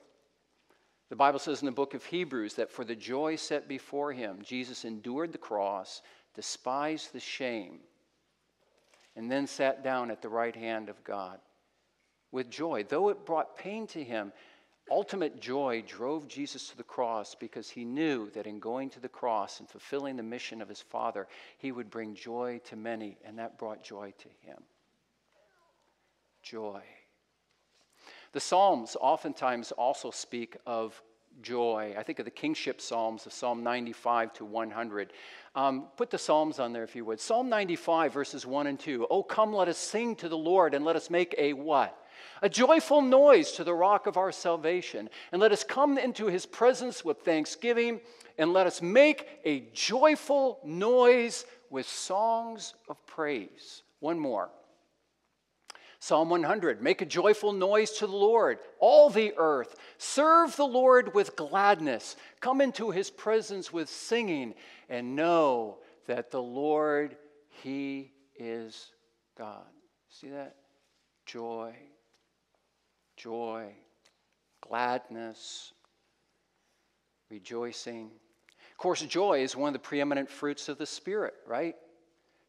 The 1.10 1.16
Bible 1.16 1.40
says 1.40 1.62
in 1.62 1.66
the 1.66 1.72
book 1.72 1.96
of 1.96 2.06
Hebrews 2.06 2.54
that 2.56 2.72
for 2.72 2.86
the 2.86 2.96
joy 2.96 3.36
set 3.36 3.68
before 3.68 4.14
him, 4.14 4.40
Jesus 4.44 4.86
endured 4.86 5.32
the 5.32 5.40
cross, 5.40 6.04
despised 6.36 7.14
the 7.14 7.20
shame, 7.20 7.80
and 9.16 9.32
then 9.32 9.48
sat 9.48 9.84
down 9.84 10.12
at 10.12 10.22
the 10.22 10.30
right 10.30 10.56
hand 10.56 10.88
of 10.88 11.04
God 11.04 11.40
with 12.32 12.50
joy. 12.50 12.86
Though 12.88 13.10
it 13.10 13.26
brought 13.26 13.58
pain 13.58 13.88
to 13.88 14.04
him, 14.04 14.32
ultimate 14.92 15.42
joy 15.42 15.84
drove 15.88 16.28
Jesus 16.28 16.70
to 16.70 16.78
the 16.78 16.84
cross 16.84 17.34
because 17.34 17.70
he 17.72 17.86
knew 17.86 18.30
that 18.32 18.46
in 18.46 18.60
going 18.60 18.92
to 18.92 19.00
the 19.00 19.10
cross 19.10 19.60
and 19.60 19.68
fulfilling 19.68 20.16
the 20.16 20.24
mission 20.24 20.62
of 20.62 20.70
his 20.70 20.82
Father, 20.82 21.28
he 21.58 21.72
would 21.72 21.90
bring 21.90 22.14
joy 22.14 22.62
to 22.66 22.76
many, 22.76 23.18
and 23.26 23.40
that 23.40 23.58
brought 23.58 23.84
joy 23.84 24.14
to 24.20 24.48
him. 24.48 24.62
Joy. 26.44 26.84
The 28.32 28.40
Psalms 28.40 28.96
oftentimes 29.00 29.72
also 29.72 30.12
speak 30.12 30.58
of 30.66 31.02
joy. 31.42 31.96
I 31.98 32.04
think 32.04 32.20
of 32.20 32.26
the 32.26 32.32
kingship 32.32 32.82
Psalms 32.82 33.26
of 33.26 33.34
Psalm 33.34 33.64
95 33.64 34.34
to 34.34 34.46
100. 34.46 35.14
Um, 35.56 35.88
put 35.98 36.10
the 36.10 36.18
Psalms 36.18 36.60
on 36.60 36.74
there 36.74 36.84
if 36.84 36.96
you 36.96 37.06
would. 37.06 37.20
Psalm 37.20 37.50
95, 37.50 38.14
verses 38.14 38.46
1 38.46 38.68
and 38.68 38.80
2. 38.80 39.08
Oh, 39.10 39.24
come, 39.24 39.54
let 39.54 39.68
us 39.68 39.78
sing 39.78 40.16
to 40.18 40.30
the 40.30 40.38
Lord 40.38 40.74
and 40.74 40.86
let 40.86 40.96
us 40.96 41.10
make 41.10 41.34
a 41.38 41.54
what? 41.54 41.96
A 42.42 42.50
joyful 42.50 43.02
noise 43.02 43.54
to 43.54 43.64
the 43.64 43.74
rock 43.74 44.06
of 44.06 44.18
our 44.18 44.32
salvation. 44.32 45.10
And 45.32 45.42
let 45.42 45.52
us 45.52 45.64
come 45.64 45.98
into 45.98 46.28
his 46.28 46.46
presence 46.46 47.04
with 47.04 47.22
thanksgiving 47.22 48.00
and 48.38 48.54
let 48.54 48.68
us 48.68 48.82
make 48.82 49.28
a 49.44 49.62
joyful 49.74 50.60
noise 50.64 51.46
with 51.70 51.88
songs 51.88 52.76
of 52.88 53.04
praise. 53.06 53.84
One 54.00 54.20
more. 54.20 54.50
Psalm 56.00 56.30
100 56.30 56.82
Make 56.82 57.02
a 57.02 57.06
joyful 57.06 57.52
noise 57.52 57.92
to 57.92 58.08
the 58.08 58.16
Lord, 58.16 58.60
all 58.80 59.10
the 59.10 59.34
earth. 59.38 59.76
Serve 59.98 60.56
the 60.56 60.66
Lord 60.66 61.14
with 61.14 61.36
gladness. 61.36 62.16
Come 62.40 62.62
into 62.62 62.90
his 62.92 63.10
presence 63.10 63.72
with 63.72 63.90
singing, 63.90 64.56
and 64.90 65.16
know 65.16 65.80
that 66.08 66.32
the 66.32 66.42
Lord, 66.42 67.18
he 67.64 68.14
is 68.38 68.92
God. 69.38 69.68
See 70.10 70.30
that? 70.30 70.56
Joy, 71.26 71.76
joy, 73.18 73.74
gladness, 74.62 75.74
rejoicing. 77.30 78.10
Of 78.72 78.78
course, 78.78 79.02
joy 79.02 79.44
is 79.44 79.56
one 79.56 79.68
of 79.68 79.74
the 79.74 79.80
preeminent 79.80 80.30
fruits 80.30 80.70
of 80.70 80.78
the 80.78 80.86
Spirit, 80.86 81.34
right? 81.46 81.76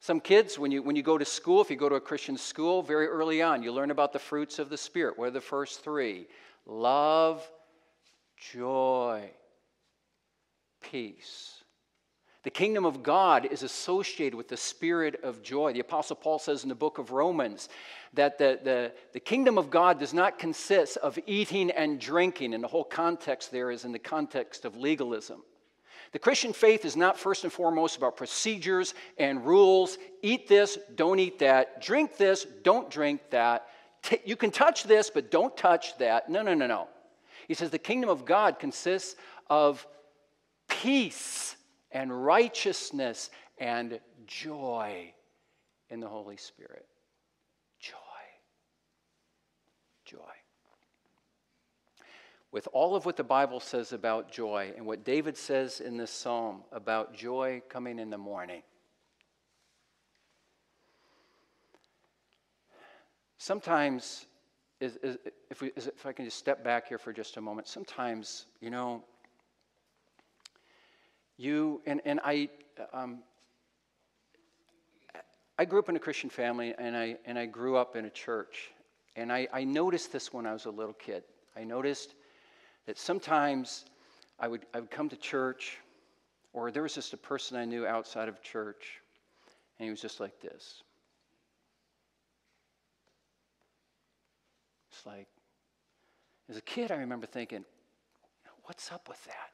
Some 0.00 0.20
kids, 0.20 0.58
when 0.58 0.70
you, 0.70 0.82
when 0.82 0.96
you 0.96 1.02
go 1.02 1.18
to 1.18 1.24
school, 1.26 1.60
if 1.60 1.70
you 1.70 1.76
go 1.76 1.90
to 1.90 1.96
a 1.96 2.00
Christian 2.00 2.38
school, 2.38 2.82
very 2.82 3.06
early 3.06 3.42
on, 3.42 3.62
you 3.62 3.70
learn 3.70 3.90
about 3.90 4.14
the 4.14 4.18
fruits 4.18 4.58
of 4.58 4.70
the 4.70 4.78
Spirit. 4.78 5.18
What 5.18 5.28
are 5.28 5.32
the 5.32 5.42
first 5.42 5.84
three? 5.84 6.26
Love, 6.64 7.46
joy, 8.52 9.30
peace. 10.80 11.60
The 12.42 12.50
kingdom 12.50 12.86
of 12.86 13.02
God 13.02 13.44
is 13.44 13.62
associated 13.62 14.34
with 14.34 14.48
the 14.48 14.56
spirit 14.56 15.22
of 15.22 15.42
joy. 15.42 15.74
The 15.74 15.80
Apostle 15.80 16.16
Paul 16.16 16.38
says 16.38 16.62
in 16.62 16.70
the 16.70 16.74
book 16.74 16.96
of 16.96 17.10
Romans 17.10 17.68
that 18.14 18.38
the, 18.38 18.58
the, 18.64 18.92
the 19.12 19.20
kingdom 19.20 19.58
of 19.58 19.68
God 19.68 19.98
does 19.98 20.14
not 20.14 20.38
consist 20.38 20.96
of 20.96 21.18
eating 21.26 21.70
and 21.70 22.00
drinking, 22.00 22.54
and 22.54 22.64
the 22.64 22.68
whole 22.68 22.84
context 22.84 23.52
there 23.52 23.70
is 23.70 23.84
in 23.84 23.92
the 23.92 23.98
context 23.98 24.64
of 24.64 24.74
legalism. 24.74 25.42
The 26.12 26.18
Christian 26.18 26.52
faith 26.52 26.84
is 26.84 26.96
not 26.96 27.18
first 27.18 27.44
and 27.44 27.52
foremost 27.52 27.96
about 27.96 28.16
procedures 28.16 28.94
and 29.16 29.44
rules. 29.46 29.96
Eat 30.22 30.48
this, 30.48 30.76
don't 30.96 31.20
eat 31.20 31.38
that. 31.38 31.80
Drink 31.80 32.16
this, 32.16 32.46
don't 32.62 32.90
drink 32.90 33.20
that. 33.30 33.68
you 34.24 34.34
can 34.36 34.50
touch 34.50 34.84
this, 34.84 35.08
but 35.08 35.30
don't 35.30 35.56
touch 35.56 35.96
that. 35.98 36.28
No, 36.28 36.42
no, 36.42 36.54
no, 36.54 36.66
no. 36.66 36.88
He 37.46 37.54
says 37.54 37.70
the 37.70 37.78
kingdom 37.78 38.10
of 38.10 38.24
God 38.24 38.58
consists 38.58 39.14
of 39.48 39.86
peace 40.68 41.56
and 41.92 42.24
righteousness 42.24 43.30
and 43.58 44.00
joy 44.26 45.12
in 45.90 46.00
the 46.00 46.08
Holy 46.08 46.36
Spirit. 46.36 46.86
Joy. 47.78 47.94
Joy 50.04 50.39
with 52.52 52.66
all 52.72 52.96
of 52.96 53.06
what 53.06 53.16
the 53.16 53.24
Bible 53.24 53.60
says 53.60 53.92
about 53.92 54.32
joy 54.32 54.72
and 54.76 54.84
what 54.84 55.04
David 55.04 55.36
says 55.36 55.80
in 55.80 55.96
this 55.96 56.10
psalm 56.10 56.62
about 56.72 57.14
joy 57.14 57.62
coming 57.68 57.98
in 57.98 58.10
the 58.10 58.18
morning. 58.18 58.62
Sometimes, 63.38 64.26
is, 64.80 64.98
is, 65.02 65.16
if, 65.50 65.62
we, 65.62 65.70
is, 65.76 65.86
if 65.86 66.04
I 66.04 66.12
can 66.12 66.24
just 66.24 66.38
step 66.38 66.62
back 66.62 66.88
here 66.88 66.98
for 66.98 67.12
just 67.12 67.36
a 67.36 67.40
moment, 67.40 67.68
sometimes, 67.68 68.46
you 68.60 68.70
know, 68.70 69.02
you, 71.36 71.80
and, 71.86 72.02
and 72.04 72.20
I, 72.22 72.50
um, 72.92 73.20
I 75.58 75.64
grew 75.64 75.78
up 75.78 75.88
in 75.88 75.96
a 75.96 76.00
Christian 76.00 76.28
family 76.28 76.74
and 76.78 76.96
I, 76.96 77.16
and 77.24 77.38
I 77.38 77.46
grew 77.46 77.76
up 77.76 77.96
in 77.96 78.04
a 78.04 78.10
church. 78.10 78.72
And 79.16 79.32
I, 79.32 79.48
I 79.52 79.64
noticed 79.64 80.12
this 80.12 80.32
when 80.32 80.46
I 80.46 80.52
was 80.52 80.66
a 80.66 80.70
little 80.70 80.92
kid. 80.92 81.22
I 81.56 81.64
noticed 81.64 82.14
that 82.86 82.98
sometimes 82.98 83.84
I 84.38 84.48
would, 84.48 84.66
I 84.74 84.80
would 84.80 84.90
come 84.90 85.08
to 85.08 85.16
church, 85.16 85.78
or 86.52 86.70
there 86.70 86.82
was 86.82 86.94
just 86.94 87.12
a 87.12 87.16
person 87.16 87.56
I 87.56 87.64
knew 87.64 87.86
outside 87.86 88.28
of 88.28 88.42
church, 88.42 89.00
and 89.78 89.84
he 89.84 89.90
was 89.90 90.00
just 90.00 90.20
like 90.20 90.40
this. 90.40 90.82
It's 94.90 95.06
like, 95.06 95.28
as 96.48 96.56
a 96.56 96.62
kid, 96.62 96.90
I 96.90 96.96
remember 96.96 97.26
thinking, 97.26 97.64
what's 98.64 98.90
up 98.90 99.08
with 99.08 99.22
that? 99.24 99.52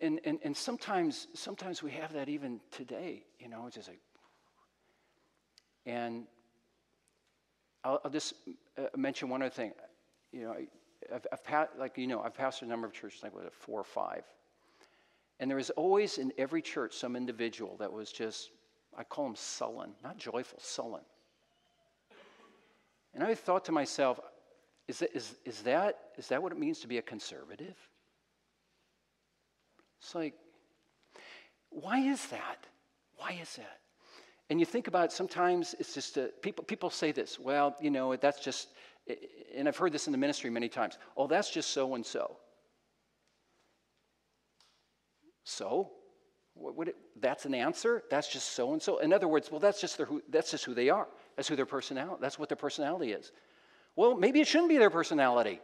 And, 0.00 0.20
and, 0.24 0.38
and 0.44 0.56
sometimes, 0.56 1.26
sometimes 1.34 1.82
we 1.82 1.90
have 1.92 2.12
that 2.12 2.28
even 2.28 2.60
today, 2.70 3.24
you 3.38 3.48
know, 3.48 3.66
it's 3.66 3.76
just 3.76 3.88
like, 3.88 4.00
and 5.84 6.24
I'll, 7.82 8.00
I'll 8.04 8.10
just 8.10 8.34
uh, 8.78 8.82
mention 8.96 9.28
one 9.28 9.42
other 9.42 9.50
thing. 9.50 9.72
You 10.32 10.44
know, 10.44 10.56
I've, 11.12 11.26
I've, 11.32 11.68
like, 11.78 11.98
you 11.98 12.06
know, 12.06 12.22
I've 12.22 12.34
pastored 12.34 12.62
a 12.62 12.66
number 12.66 12.86
of 12.86 12.92
churches, 12.92 13.22
like 13.22 13.34
what, 13.34 13.52
four 13.52 13.80
or 13.80 13.84
five. 13.84 14.24
And 15.40 15.50
there 15.50 15.56
was 15.56 15.70
always 15.70 16.18
in 16.18 16.32
every 16.38 16.62
church 16.62 16.94
some 16.94 17.16
individual 17.16 17.76
that 17.78 17.92
was 17.92 18.12
just, 18.12 18.50
I 18.96 19.04
call 19.04 19.24
them 19.24 19.36
sullen, 19.36 19.92
not 20.02 20.16
joyful, 20.16 20.58
sullen. 20.62 21.02
And 23.14 23.22
I 23.22 23.34
thought 23.34 23.64
to 23.66 23.72
myself, 23.72 24.20
is 24.88 25.00
that, 25.00 25.14
is, 25.14 25.34
is, 25.44 25.62
that, 25.62 25.98
is 26.16 26.28
that 26.28 26.42
what 26.42 26.52
it 26.52 26.58
means 26.58 26.80
to 26.80 26.88
be 26.88 26.98
a 26.98 27.02
conservative? 27.02 27.76
It's 30.00 30.14
like, 30.14 30.34
why 31.70 31.98
is 31.98 32.26
that? 32.26 32.66
Why 33.16 33.38
is 33.40 33.56
that? 33.56 33.78
And 34.50 34.60
you 34.60 34.66
think 34.66 34.88
about 34.88 35.06
it, 35.06 35.12
sometimes 35.12 35.74
it's 35.78 35.94
just 35.94 36.16
a, 36.16 36.30
people, 36.42 36.64
people 36.64 36.90
say 36.90 37.12
this, 37.12 37.38
well, 37.38 37.76
you 37.80 37.90
know, 37.90 38.14
that's 38.16 38.40
just, 38.40 38.68
and 39.54 39.68
I've 39.68 39.76
heard 39.76 39.92
this 39.92 40.06
in 40.06 40.12
the 40.12 40.18
ministry 40.18 40.50
many 40.50 40.68
times, 40.68 40.98
oh, 41.16 41.26
that's 41.26 41.50
just 41.50 41.70
so 41.70 41.94
and 41.94 42.04
so. 42.04 42.36
So? 45.44 45.90
What, 46.54 46.88
it, 46.88 46.96
that's 47.20 47.46
an 47.46 47.54
answer? 47.54 48.02
That's 48.10 48.28
just 48.28 48.52
so 48.52 48.72
and 48.72 48.82
so? 48.82 48.98
In 48.98 49.12
other 49.12 49.26
words, 49.26 49.50
well, 49.50 49.60
that's 49.60 49.80
just, 49.80 49.96
their, 49.96 50.08
that's 50.28 50.50
just 50.50 50.64
who 50.64 50.74
they 50.74 50.90
are. 50.90 51.08
That's 51.36 51.48
who 51.48 51.56
their 51.56 51.66
personality, 51.66 52.18
that's 52.20 52.38
what 52.38 52.48
their 52.48 52.56
personality 52.56 53.12
is. 53.12 53.32
Well, 53.96 54.14
maybe 54.16 54.40
it 54.40 54.46
shouldn't 54.46 54.68
be 54.68 54.78
their 54.78 54.90
personality. 54.90 55.60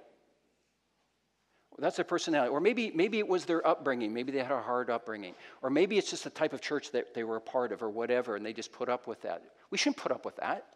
That's 1.78 1.96
their 1.96 2.04
personality. 2.04 2.50
Or 2.50 2.60
maybe, 2.60 2.90
maybe 2.94 3.18
it 3.18 3.28
was 3.28 3.44
their 3.44 3.66
upbringing. 3.66 4.12
Maybe 4.12 4.32
they 4.32 4.38
had 4.38 4.50
a 4.50 4.60
hard 4.60 4.90
upbringing. 4.90 5.34
Or 5.62 5.70
maybe 5.70 5.96
it's 5.96 6.10
just 6.10 6.24
the 6.24 6.30
type 6.30 6.52
of 6.52 6.60
church 6.60 6.90
that 6.90 7.14
they 7.14 7.22
were 7.22 7.36
a 7.36 7.40
part 7.40 7.70
of 7.70 7.82
or 7.82 7.90
whatever, 7.90 8.34
and 8.34 8.44
they 8.44 8.52
just 8.52 8.72
put 8.72 8.88
up 8.88 9.06
with 9.06 9.22
that. 9.22 9.42
We 9.70 9.78
shouldn't 9.78 9.98
put 9.98 10.10
up 10.10 10.24
with 10.24 10.36
that. 10.36 10.66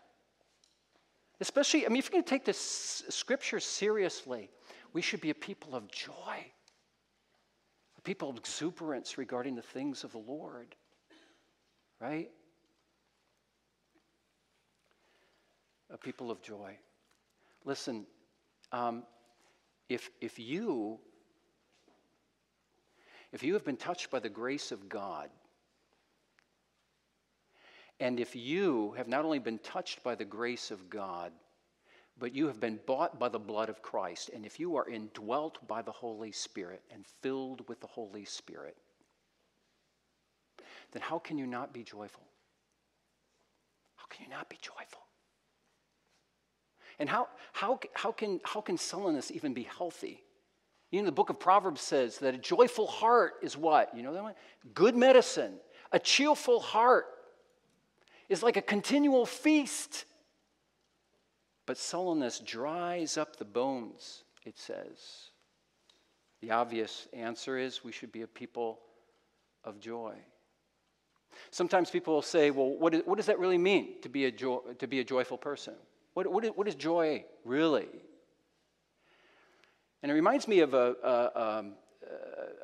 Especially, 1.42 1.84
I 1.84 1.88
mean, 1.88 1.98
if 1.98 2.04
you're 2.04 2.12
going 2.12 2.22
to 2.22 2.30
take 2.30 2.44
this 2.44 3.02
scripture 3.08 3.58
seriously, 3.58 4.48
we 4.92 5.02
should 5.02 5.20
be 5.20 5.30
a 5.30 5.34
people 5.34 5.74
of 5.74 5.90
joy, 5.90 6.46
a 7.98 8.00
people 8.02 8.30
of 8.30 8.36
exuberance 8.36 9.18
regarding 9.18 9.56
the 9.56 9.62
things 9.62 10.04
of 10.04 10.12
the 10.12 10.18
Lord. 10.18 10.76
Right? 12.00 12.30
A 15.90 15.98
people 15.98 16.30
of 16.30 16.40
joy. 16.42 16.78
Listen, 17.64 18.06
um, 18.70 19.02
if, 19.88 20.10
if 20.20 20.38
you 20.38 21.00
if 23.32 23.42
you 23.42 23.54
have 23.54 23.64
been 23.64 23.76
touched 23.76 24.12
by 24.12 24.20
the 24.20 24.28
grace 24.28 24.70
of 24.70 24.88
God, 24.88 25.28
and 28.02 28.18
if 28.18 28.34
you 28.34 28.94
have 28.96 29.06
not 29.06 29.24
only 29.24 29.38
been 29.38 29.60
touched 29.60 30.02
by 30.02 30.16
the 30.16 30.24
grace 30.24 30.72
of 30.72 30.90
God, 30.90 31.30
but 32.18 32.34
you 32.34 32.48
have 32.48 32.58
been 32.58 32.80
bought 32.84 33.16
by 33.20 33.28
the 33.28 33.38
blood 33.38 33.68
of 33.68 33.80
Christ, 33.80 34.28
and 34.34 34.44
if 34.44 34.58
you 34.58 34.74
are 34.74 34.88
indwelt 34.88 35.64
by 35.68 35.82
the 35.82 35.92
Holy 35.92 36.32
Spirit 36.32 36.82
and 36.92 37.06
filled 37.06 37.68
with 37.68 37.80
the 37.80 37.86
Holy 37.86 38.24
Spirit, 38.24 38.76
then 40.90 41.00
how 41.00 41.20
can 41.20 41.38
you 41.38 41.46
not 41.46 41.72
be 41.72 41.84
joyful? 41.84 42.24
How 43.94 44.06
can 44.10 44.24
you 44.24 44.30
not 44.32 44.50
be 44.50 44.58
joyful? 44.60 45.02
And 46.98 47.08
how, 47.08 47.28
how, 47.52 47.78
how, 47.94 48.10
can, 48.10 48.40
how 48.42 48.60
can 48.62 48.76
sullenness 48.78 49.30
even 49.30 49.54
be 49.54 49.68
healthy? 49.78 50.24
You 50.90 50.98
know, 50.98 51.06
the 51.06 51.12
book 51.12 51.30
of 51.30 51.38
Proverbs 51.38 51.82
says 51.82 52.18
that 52.18 52.34
a 52.34 52.38
joyful 52.38 52.88
heart 52.88 53.34
is 53.44 53.56
what? 53.56 53.96
You 53.96 54.02
know 54.02 54.12
that 54.12 54.24
one? 54.24 54.34
Good 54.74 54.96
medicine. 54.96 55.54
A 55.92 56.00
cheerful 56.00 56.58
heart 56.58 57.06
is 58.32 58.42
like 58.42 58.56
a 58.56 58.62
continual 58.62 59.26
feast. 59.26 60.04
But 61.66 61.78
sullenness 61.78 62.40
dries 62.40 63.16
up 63.16 63.36
the 63.36 63.44
bones, 63.44 64.24
it 64.44 64.58
says. 64.58 65.30
The 66.40 66.50
obvious 66.50 67.06
answer 67.12 67.56
is 67.56 67.84
we 67.84 67.92
should 67.92 68.10
be 68.10 68.22
a 68.22 68.26
people 68.26 68.80
of 69.64 69.78
joy. 69.78 70.14
Sometimes 71.50 71.90
people 71.90 72.14
will 72.14 72.22
say, 72.22 72.50
well, 72.50 72.76
what, 72.76 72.94
is, 72.94 73.02
what 73.04 73.16
does 73.16 73.26
that 73.26 73.38
really 73.38 73.58
mean 73.58 74.00
to 74.02 74.08
be 74.08 74.24
a, 74.24 74.32
jo- 74.32 74.64
to 74.78 74.86
be 74.86 75.00
a 75.00 75.04
joyful 75.04 75.38
person? 75.38 75.74
What, 76.14 76.30
what, 76.30 76.44
is, 76.44 76.50
what 76.54 76.66
is 76.68 76.74
joy 76.74 77.24
really? 77.44 77.88
And 80.02 80.10
it 80.10 80.14
reminds 80.14 80.48
me 80.48 80.60
of 80.60 80.74
a, 80.74 80.96
a, 81.02 81.40
um, 81.40 81.74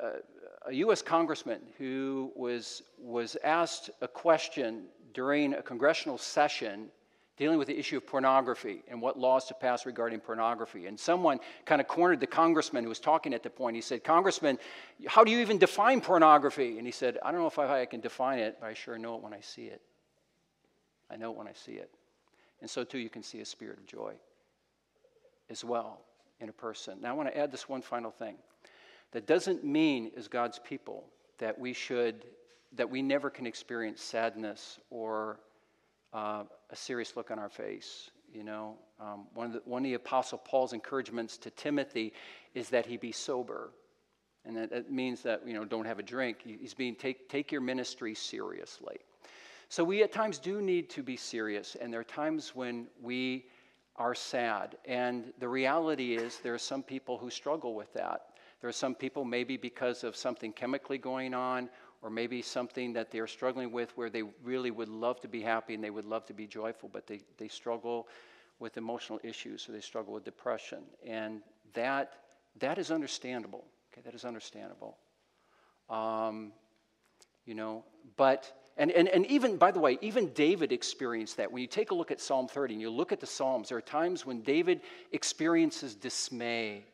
a, 0.01 0.69
a, 0.69 0.73
U.S. 0.73 1.01
congressman 1.01 1.61
who 1.77 2.31
was, 2.35 2.83
was 2.99 3.37
asked 3.43 3.89
a 4.01 4.07
question 4.07 4.85
during 5.19 5.53
a 5.53 5.61
congressional 5.61 6.17
session 6.17 6.87
dealing 7.35 7.57
with 7.57 7.67
the 7.67 7.77
issue 7.77 7.97
of 7.97 8.07
pornography 8.07 8.83
and 8.87 9.01
what 9.01 9.19
laws 9.19 9.43
to 9.43 9.53
pass 9.53 9.85
regarding 9.85 10.17
pornography. 10.17 10.85
And 10.85 10.97
someone 10.97 11.41
kind 11.65 11.81
of 11.81 11.89
cornered 11.89 12.21
the 12.21 12.27
congressman 12.27 12.83
who 12.83 12.89
was 12.89 13.01
talking 13.01 13.33
at 13.33 13.43
the 13.43 13.49
point. 13.49 13.75
He 13.75 13.81
said, 13.81 14.01
Congressman, 14.01 14.57
how 15.07 15.25
do 15.25 15.31
you 15.31 15.39
even 15.39 15.57
define 15.57 15.99
pornography? 15.99 16.77
And 16.77 16.87
he 16.87 16.93
said, 16.93 17.17
I 17.21 17.33
don't 17.33 17.41
know 17.41 17.47
if 17.47 17.59
I, 17.59 17.81
I 17.81 17.85
can 17.85 17.99
define 17.99 18.39
it, 18.39 18.59
but 18.61 18.67
I 18.67 18.73
sure 18.73 18.97
know 18.97 19.15
it 19.15 19.21
when 19.21 19.33
I 19.33 19.41
see 19.41 19.65
it. 19.65 19.81
I 21.11 21.17
know 21.17 21.31
it 21.31 21.37
when 21.37 21.49
I 21.49 21.53
see 21.53 21.73
it. 21.73 21.91
And 22.61 22.69
so, 22.69 22.85
too, 22.85 22.97
you 22.97 23.09
can 23.09 23.21
see 23.21 23.41
a 23.41 23.45
spirit 23.45 23.77
of 23.77 23.85
joy 23.85 24.13
as 25.49 25.65
well 25.65 25.99
in 26.39 26.47
a 26.47 26.53
person. 26.53 26.97
Now, 27.01 27.09
I 27.09 27.11
want 27.11 27.27
to 27.27 27.37
add 27.37 27.51
this 27.51 27.67
one 27.67 27.81
final 27.81 28.11
thing. 28.11 28.35
That 29.11 29.27
doesn't 29.27 29.65
mean, 29.65 30.11
as 30.15 30.29
God's 30.29 30.59
people, 30.59 31.03
that 31.39 31.59
we 31.59 31.73
should, 31.73 32.23
that 32.73 32.89
we 32.89 33.01
never 33.01 33.29
can 33.29 33.45
experience 33.47 34.01
sadness 34.01 34.79
or 34.89 35.39
uh, 36.13 36.43
a 36.69 36.75
serious 36.75 37.15
look 37.15 37.31
on 37.31 37.39
our 37.39 37.49
face. 37.49 38.11
You 38.33 38.43
know, 38.43 38.75
um, 38.99 39.25
one, 39.33 39.47
of 39.47 39.53
the, 39.53 39.61
one 39.65 39.81
of 39.81 39.85
the 39.85 39.95
Apostle 39.95 40.37
Paul's 40.37 40.73
encouragements 40.73 41.37
to 41.39 41.49
Timothy 41.49 42.13
is 42.53 42.69
that 42.69 42.85
he 42.85 42.97
be 42.97 43.11
sober. 43.11 43.71
And 44.45 44.55
that, 44.55 44.69
that 44.69 44.91
means 44.91 45.21
that, 45.23 45.47
you 45.47 45.53
know, 45.53 45.65
don't 45.65 45.85
have 45.85 45.99
a 45.99 46.03
drink. 46.03 46.37
He's 46.43 46.73
being, 46.73 46.95
take, 46.95 47.27
take 47.27 47.51
your 47.51 47.61
ministry 47.61 48.13
seriously. 48.13 48.97
So 49.67 49.83
we 49.83 50.01
at 50.01 50.11
times 50.11 50.39
do 50.39 50.61
need 50.61 50.89
to 50.91 51.03
be 51.03 51.15
serious, 51.15 51.75
and 51.79 51.93
there 51.93 51.99
are 51.99 52.03
times 52.03 52.55
when 52.55 52.87
we 53.01 53.45
are 53.97 54.15
sad. 54.15 54.77
And 54.85 55.31
the 55.39 55.47
reality 55.47 56.15
is, 56.15 56.39
there 56.41 56.55
are 56.55 56.57
some 56.59 56.81
people 56.81 57.19
who 57.19 57.29
struggle 57.29 57.75
with 57.75 57.93
that. 57.93 58.29
There 58.61 58.69
are 58.69 58.73
some 58.73 58.95
people, 58.95 59.25
maybe 59.25 59.57
because 59.57 60.03
of 60.03 60.15
something 60.15 60.53
chemically 60.53 60.97
going 60.97 61.33
on, 61.33 61.69
or 62.01 62.09
maybe 62.09 62.41
something 62.41 62.93
that 62.93 63.11
they're 63.11 63.27
struggling 63.27 63.71
with 63.71 63.95
where 63.97 64.09
they 64.09 64.23
really 64.43 64.71
would 64.71 64.87
love 64.87 65.19
to 65.21 65.27
be 65.27 65.41
happy 65.41 65.73
and 65.73 65.83
they 65.83 65.89
would 65.89 66.05
love 66.05 66.25
to 66.25 66.33
be 66.33 66.47
joyful, 66.47 66.89
but 66.91 67.07
they, 67.07 67.21
they 67.37 67.47
struggle 67.47 68.07
with 68.59 68.77
emotional 68.77 69.19
issues 69.23 69.67
or 69.67 69.71
they 69.71 69.81
struggle 69.81 70.13
with 70.13 70.23
depression. 70.23 70.79
And 71.05 71.41
that, 71.73 72.13
that 72.59 72.77
is 72.77 72.91
understandable. 72.91 73.65
Okay, 73.91 74.01
that 74.05 74.13
is 74.13 74.25
understandable. 74.25 74.97
Um, 75.89 76.53
you 77.45 77.55
know, 77.55 77.83
but 78.15 78.53
and, 78.79 78.91
and, 78.91 79.09
and 79.09 79.25
even, 79.25 79.57
by 79.57 79.71
the 79.71 79.79
way, 79.79 79.97
even 79.99 80.29
David 80.29 80.71
experienced 80.71 81.35
that. 81.35 81.51
When 81.51 81.61
you 81.61 81.67
take 81.67 81.91
a 81.91 81.95
look 81.95 82.11
at 82.11 82.21
Psalm 82.21 82.47
30 82.47 82.75
and 82.75 82.81
you 82.81 82.89
look 82.89 83.11
at 83.11 83.19
the 83.19 83.27
Psalms, 83.27 83.67
there 83.67 83.77
are 83.77 83.81
times 83.81 84.25
when 84.25 84.41
David 84.41 84.79
experiences 85.11 85.95
dismay. 85.95 86.85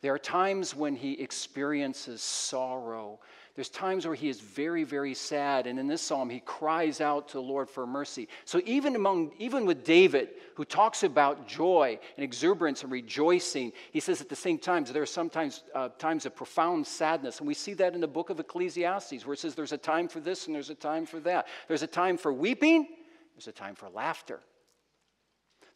There 0.00 0.14
are 0.14 0.18
times 0.18 0.76
when 0.76 0.94
he 0.94 1.14
experiences 1.14 2.22
sorrow. 2.22 3.18
There's 3.54 3.68
times 3.68 4.04
where 4.04 4.16
he 4.16 4.28
is 4.28 4.40
very, 4.40 4.82
very 4.82 5.14
sad, 5.14 5.68
and 5.68 5.78
in 5.78 5.86
this 5.86 6.02
psalm, 6.02 6.28
he 6.28 6.40
cries 6.40 7.00
out 7.00 7.28
to 7.28 7.34
the 7.34 7.42
Lord 7.42 7.70
for 7.70 7.86
mercy. 7.86 8.28
So 8.44 8.60
even 8.64 8.96
among, 8.96 9.30
even 9.38 9.64
with 9.64 9.84
David, 9.84 10.30
who 10.56 10.64
talks 10.64 11.04
about 11.04 11.46
joy 11.46 12.00
and 12.16 12.24
exuberance 12.24 12.82
and 12.82 12.90
rejoicing, 12.90 13.72
he 13.92 14.00
says 14.00 14.20
at 14.20 14.28
the 14.28 14.34
same 14.34 14.58
time 14.58 14.82
there 14.84 15.02
are 15.02 15.06
sometimes 15.06 15.62
uh, 15.72 15.90
times 15.98 16.26
of 16.26 16.34
profound 16.34 16.84
sadness, 16.84 17.38
and 17.38 17.46
we 17.46 17.54
see 17.54 17.74
that 17.74 17.94
in 17.94 18.00
the 18.00 18.08
book 18.08 18.28
of 18.28 18.40
Ecclesiastes, 18.40 19.24
where 19.24 19.34
it 19.34 19.38
says 19.38 19.54
there's 19.54 19.72
a 19.72 19.78
time 19.78 20.08
for 20.08 20.18
this 20.18 20.46
and 20.46 20.54
there's 20.54 20.70
a 20.70 20.74
time 20.74 21.06
for 21.06 21.20
that. 21.20 21.46
There's 21.68 21.84
a 21.84 21.86
time 21.86 22.16
for 22.16 22.32
weeping, 22.32 22.88
there's 23.36 23.46
a 23.46 23.52
time 23.52 23.76
for 23.76 23.88
laughter. 23.88 24.40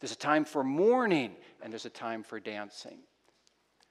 There's 0.01 0.11
a 0.11 0.17
time 0.17 0.43
for 0.43 0.65
mourning, 0.65 1.35
and 1.61 1.71
there's 1.71 1.85
a 1.85 1.89
time 1.89 2.23
for 2.23 2.41
dancing. 2.41 2.99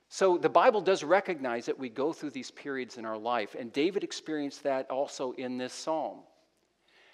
So 0.08 0.38
the 0.38 0.48
Bible 0.48 0.80
does 0.80 1.04
recognize 1.04 1.66
that 1.66 1.78
we 1.78 1.88
go 1.88 2.12
through 2.12 2.30
these 2.30 2.50
periods 2.50 2.96
in 2.96 3.04
our 3.04 3.18
life, 3.18 3.54
and 3.58 3.72
David 3.72 4.04
experienced 4.04 4.62
that 4.62 4.90
also 4.90 5.32
in 5.32 5.58
this 5.58 5.72
psalm. 5.72 6.20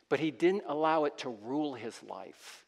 But 0.08 0.20
he 0.20 0.30
didn't 0.30 0.64
allow 0.68 1.04
it 1.04 1.18
to 1.18 1.30
rule 1.30 1.74
his 1.74 2.00
life. 2.04 2.64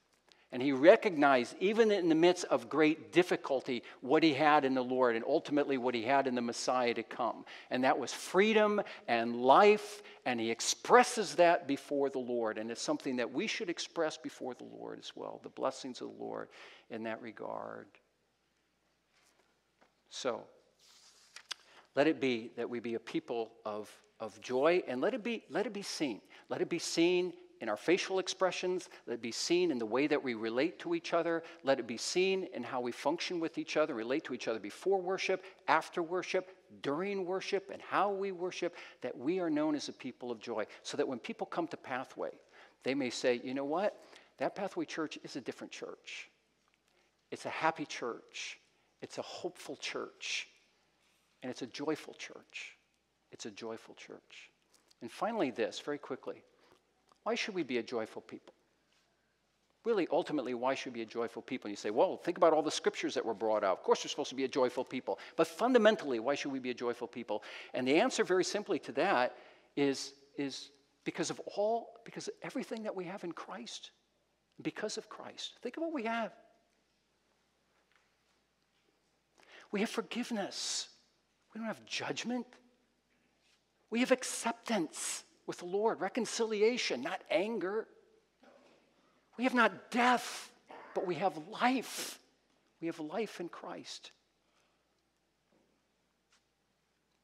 And 0.52 0.62
he 0.62 0.72
recognized, 0.72 1.54
even 1.60 1.90
in 1.90 2.08
the 2.08 2.14
midst 2.14 2.44
of 2.44 2.68
great 2.68 3.12
difficulty, 3.12 3.82
what 4.00 4.22
he 4.22 4.32
had 4.32 4.64
in 4.64 4.74
the 4.74 4.82
Lord 4.82 5.16
and 5.16 5.24
ultimately 5.26 5.76
what 5.76 5.94
he 5.94 6.02
had 6.02 6.26
in 6.26 6.34
the 6.34 6.40
Messiah 6.40 6.94
to 6.94 7.02
come. 7.02 7.44
And 7.70 7.84
that 7.84 7.98
was 7.98 8.12
freedom 8.12 8.80
and 9.08 9.42
life, 9.42 10.02
and 10.24 10.40
he 10.40 10.50
expresses 10.50 11.34
that 11.34 11.66
before 11.66 12.10
the 12.10 12.20
Lord. 12.20 12.58
And 12.58 12.70
it's 12.70 12.80
something 12.80 13.16
that 13.16 13.32
we 13.32 13.46
should 13.46 13.68
express 13.68 14.16
before 14.16 14.54
the 14.54 14.64
Lord 14.64 14.98
as 14.98 15.12
well 15.14 15.40
the 15.42 15.48
blessings 15.50 16.00
of 16.00 16.08
the 16.16 16.24
Lord 16.24 16.48
in 16.90 17.02
that 17.02 17.20
regard. 17.20 17.86
So, 20.10 20.44
Let 21.96 22.06
it 22.06 22.20
be 22.20 22.52
that 22.56 22.68
we 22.68 22.78
be 22.78 22.94
a 22.94 23.00
people 23.00 23.50
of, 23.64 23.90
of 24.20 24.38
joy 24.40 24.82
and 24.86 25.00
let 25.00 25.14
it, 25.14 25.24
be, 25.24 25.44
let 25.48 25.66
it 25.66 25.72
be 25.72 25.82
seen. 25.82 26.20
Let 26.50 26.60
it 26.60 26.68
be 26.68 26.78
seen 26.78 27.32
in 27.62 27.70
our 27.70 27.76
facial 27.76 28.18
expressions. 28.18 28.90
Let 29.06 29.14
it 29.14 29.22
be 29.22 29.32
seen 29.32 29.70
in 29.70 29.78
the 29.78 29.86
way 29.86 30.06
that 30.06 30.22
we 30.22 30.34
relate 30.34 30.78
to 30.80 30.94
each 30.94 31.14
other. 31.14 31.42
Let 31.64 31.78
it 31.80 31.86
be 31.86 31.96
seen 31.96 32.48
in 32.52 32.62
how 32.62 32.82
we 32.82 32.92
function 32.92 33.40
with 33.40 33.56
each 33.56 33.78
other, 33.78 33.94
relate 33.94 34.24
to 34.24 34.34
each 34.34 34.46
other 34.46 34.58
before 34.58 35.00
worship, 35.00 35.42
after 35.68 36.02
worship, 36.02 36.50
during 36.82 37.24
worship, 37.24 37.70
and 37.72 37.80
how 37.80 38.12
we 38.12 38.30
worship, 38.30 38.76
that 39.00 39.16
we 39.16 39.40
are 39.40 39.48
known 39.48 39.74
as 39.74 39.88
a 39.88 39.92
people 39.94 40.30
of 40.30 40.38
joy. 40.38 40.66
So 40.82 40.98
that 40.98 41.08
when 41.08 41.18
people 41.18 41.46
come 41.46 41.66
to 41.68 41.78
Pathway, 41.78 42.32
they 42.82 42.94
may 42.94 43.08
say, 43.08 43.40
you 43.42 43.54
know 43.54 43.64
what? 43.64 43.98
That 44.36 44.54
Pathway 44.54 44.84
Church 44.84 45.18
is 45.24 45.36
a 45.36 45.40
different 45.40 45.72
church. 45.72 46.28
It's 47.30 47.46
a 47.46 47.50
happy 47.50 47.86
church. 47.86 48.58
It's 49.02 49.18
a 49.18 49.22
hopeful 49.22 49.76
church. 49.76 50.48
And 51.42 51.50
it's 51.50 51.62
a 51.62 51.66
joyful 51.66 52.14
church. 52.14 52.76
It's 53.30 53.46
a 53.46 53.50
joyful 53.50 53.94
church. 53.94 54.50
And 55.02 55.10
finally, 55.10 55.50
this, 55.50 55.78
very 55.80 55.98
quickly. 55.98 56.42
Why 57.24 57.34
should 57.34 57.54
we 57.54 57.62
be 57.62 57.78
a 57.78 57.82
joyful 57.82 58.22
people? 58.22 58.54
Really, 59.84 60.08
ultimately, 60.10 60.54
why 60.54 60.74
should 60.74 60.92
we 60.92 61.00
be 61.00 61.02
a 61.02 61.06
joyful 61.06 61.42
people? 61.42 61.68
And 61.68 61.72
you 61.72 61.76
say, 61.76 61.90
well, 61.90 62.16
think 62.16 62.38
about 62.38 62.52
all 62.52 62.62
the 62.62 62.70
scriptures 62.70 63.14
that 63.14 63.24
were 63.24 63.34
brought 63.34 63.62
out. 63.62 63.78
Of 63.78 63.84
course, 63.84 64.04
we're 64.04 64.08
supposed 64.08 64.30
to 64.30 64.34
be 64.34 64.44
a 64.44 64.48
joyful 64.48 64.84
people. 64.84 65.20
But 65.36 65.46
fundamentally, 65.46 66.18
why 66.18 66.34
should 66.34 66.50
we 66.50 66.58
be 66.58 66.70
a 66.70 66.74
joyful 66.74 67.06
people? 67.06 67.44
And 67.74 67.86
the 67.86 68.00
answer, 68.00 68.24
very 68.24 68.42
simply, 68.42 68.80
to 68.80 68.92
that 68.92 69.36
is, 69.76 70.14
is 70.36 70.70
because 71.04 71.30
of 71.30 71.40
all, 71.56 72.00
because 72.04 72.26
of 72.26 72.34
everything 72.42 72.82
that 72.82 72.96
we 72.96 73.04
have 73.04 73.22
in 73.22 73.30
Christ. 73.30 73.92
Because 74.62 74.98
of 74.98 75.08
Christ. 75.08 75.58
Think 75.62 75.76
of 75.76 75.84
what 75.84 75.92
we 75.92 76.02
have. 76.04 76.32
We 79.72 79.80
have 79.80 79.90
forgiveness. 79.90 80.88
We 81.54 81.58
don't 81.58 81.68
have 81.68 81.84
judgment. 81.86 82.46
We 83.90 84.00
have 84.00 84.12
acceptance 84.12 85.24
with 85.46 85.58
the 85.58 85.66
Lord, 85.66 86.00
reconciliation, 86.00 87.02
not 87.02 87.20
anger. 87.30 87.86
We 89.38 89.44
have 89.44 89.54
not 89.54 89.90
death, 89.90 90.50
but 90.94 91.06
we 91.06 91.14
have 91.16 91.38
life. 91.50 92.18
We 92.80 92.86
have 92.88 92.98
life 93.00 93.40
in 93.40 93.48
Christ. 93.48 94.10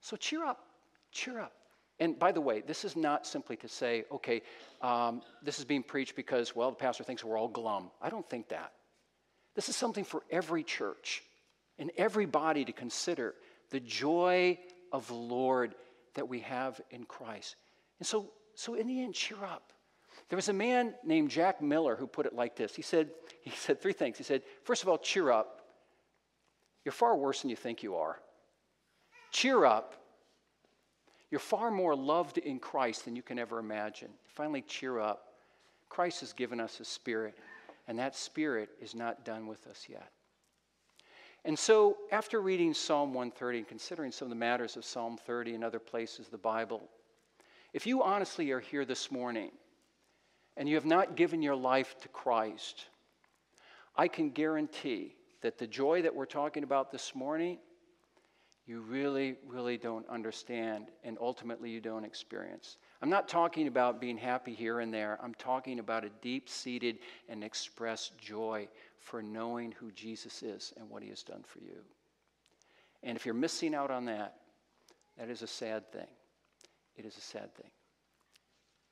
So 0.00 0.16
cheer 0.16 0.44
up, 0.44 0.66
cheer 1.11 1.40
up. 1.40 1.52
And 2.00 2.18
by 2.18 2.33
the 2.33 2.40
way, 2.40 2.62
this 2.62 2.85
is 2.85 2.96
not 2.96 3.26
simply 3.26 3.57
to 3.59 3.68
say, 3.68 4.05
okay, 4.11 4.42
um, 4.81 5.22
this 5.42 5.59
is 5.59 5.64
being 5.64 5.83
preached 5.83 6.16
because, 6.16 6.57
well, 6.57 6.70
the 6.70 6.76
pastor 6.76 7.05
thinks 7.05 7.22
we're 7.22 7.38
all 7.38 7.48
glum. 7.48 7.90
I 8.00 8.09
don't 8.09 8.28
think 8.28 8.48
that. 8.48 8.72
This 9.55 9.68
is 9.68 9.76
something 9.76 10.05
for 10.05 10.22
every 10.31 10.64
church 10.64 11.22
and 11.78 11.90
everybody 11.96 12.64
to 12.64 12.72
consider 12.72 13.35
the 13.70 13.80
joy 13.80 14.58
of 14.92 15.06
the 15.08 15.14
Lord 15.14 15.74
that 16.14 16.28
we 16.28 16.40
have 16.40 16.80
in 16.90 17.04
Christ. 17.04 17.56
And 17.98 18.06
so, 18.06 18.30
so 18.54 18.74
in 18.74 18.87
the 18.87 19.02
end, 19.02 19.14
cheer 19.14 19.42
up. 19.42 19.72
There 20.28 20.37
was 20.37 20.48
a 20.48 20.52
man 20.52 20.94
named 21.04 21.30
Jack 21.30 21.62
Miller 21.62 21.96
who 21.96 22.06
put 22.06 22.26
it 22.26 22.35
like 22.35 22.56
this. 22.56 22.74
He 22.74 22.82
said, 22.82 23.11
he 23.42 23.50
said 23.50 23.80
three 23.80 23.92
things. 23.92 24.18
He 24.18 24.24
said, 24.24 24.42
first 24.64 24.82
of 24.82 24.88
all, 24.88 24.98
cheer 24.98 25.30
up. 25.30 25.62
You're 26.85 26.92
far 26.92 27.16
worse 27.16 27.42
than 27.42 27.50
you 27.50 27.56
think 27.56 27.82
you 27.82 27.96
are. 27.96 28.18
Cheer 29.30 29.64
up. 29.64 29.94
You're 31.30 31.40
far 31.40 31.70
more 31.70 31.96
loved 31.96 32.38
in 32.38 32.58
Christ 32.58 33.06
than 33.06 33.16
you 33.16 33.22
can 33.22 33.38
ever 33.38 33.58
imagine. 33.58 34.11
Finally, 34.35 34.62
cheer 34.62 35.00
up. 35.00 35.28
Christ 35.88 36.20
has 36.20 36.32
given 36.32 36.61
us 36.61 36.80
a 36.80 36.85
spirit, 36.85 37.38
and 37.88 37.98
that 37.98 38.14
spirit 38.14 38.70
is 38.80 38.94
not 38.94 39.24
done 39.24 39.46
with 39.46 39.66
us 39.66 39.87
yet. 39.88 40.11
And 41.44 41.59
so, 41.59 41.96
after 42.12 42.40
reading 42.40 42.72
Psalm 42.72 43.14
130 43.14 43.59
and 43.59 43.68
considering 43.68 44.12
some 44.12 44.26
of 44.26 44.31
the 44.31 44.37
matters 44.37 44.76
of 44.76 44.85
Psalm 44.85 45.16
30 45.16 45.55
and 45.55 45.64
other 45.64 45.81
places 45.81 46.26
of 46.26 46.31
the 46.31 46.38
Bible, 46.38 46.88
if 47.72 47.87
you 47.87 48.02
honestly 48.02 48.50
are 48.52 48.61
here 48.61 48.85
this 48.85 49.11
morning 49.11 49.50
and 50.57 50.68
you 50.68 50.76
have 50.76 50.87
not 50.87 51.16
given 51.16 51.42
your 51.42 51.57
life 51.57 51.96
to 52.02 52.09
Christ, 52.09 52.87
I 53.96 54.07
can 54.07 54.31
guarantee 54.31 55.16
that 55.40 55.59
the 55.59 55.66
joy 55.66 56.02
that 56.02 56.14
we're 56.14 56.26
talking 56.26 56.62
about 56.62 56.92
this 56.92 57.14
morning, 57.14 57.59
you 58.64 58.81
really, 58.81 59.35
really 59.46 59.76
don't 59.76 60.09
understand 60.09 60.87
and 61.02 61.18
ultimately 61.20 61.70
you 61.70 61.81
don't 61.81 62.05
experience. 62.05 62.76
I'm 63.02 63.10
not 63.10 63.28
talking 63.28 63.66
about 63.66 64.00
being 64.00 64.16
happy 64.16 64.54
here 64.54 64.78
and 64.78 64.94
there. 64.94 65.18
I'm 65.20 65.34
talking 65.34 65.80
about 65.80 66.04
a 66.04 66.10
deep 66.22 66.48
seated 66.48 66.98
and 67.28 67.42
expressed 67.42 68.16
joy 68.16 68.68
for 69.00 69.20
knowing 69.22 69.72
who 69.72 69.90
Jesus 69.90 70.42
is 70.44 70.72
and 70.78 70.88
what 70.88 71.02
he 71.02 71.08
has 71.08 71.24
done 71.24 71.42
for 71.44 71.58
you. 71.58 71.78
And 73.02 73.16
if 73.16 73.26
you're 73.26 73.34
missing 73.34 73.74
out 73.74 73.90
on 73.90 74.04
that, 74.04 74.36
that 75.18 75.28
is 75.28 75.42
a 75.42 75.46
sad 75.48 75.90
thing 75.92 76.06
it 76.96 77.04
is 77.04 77.16
a 77.16 77.20
sad 77.20 77.54
thing. 77.54 77.70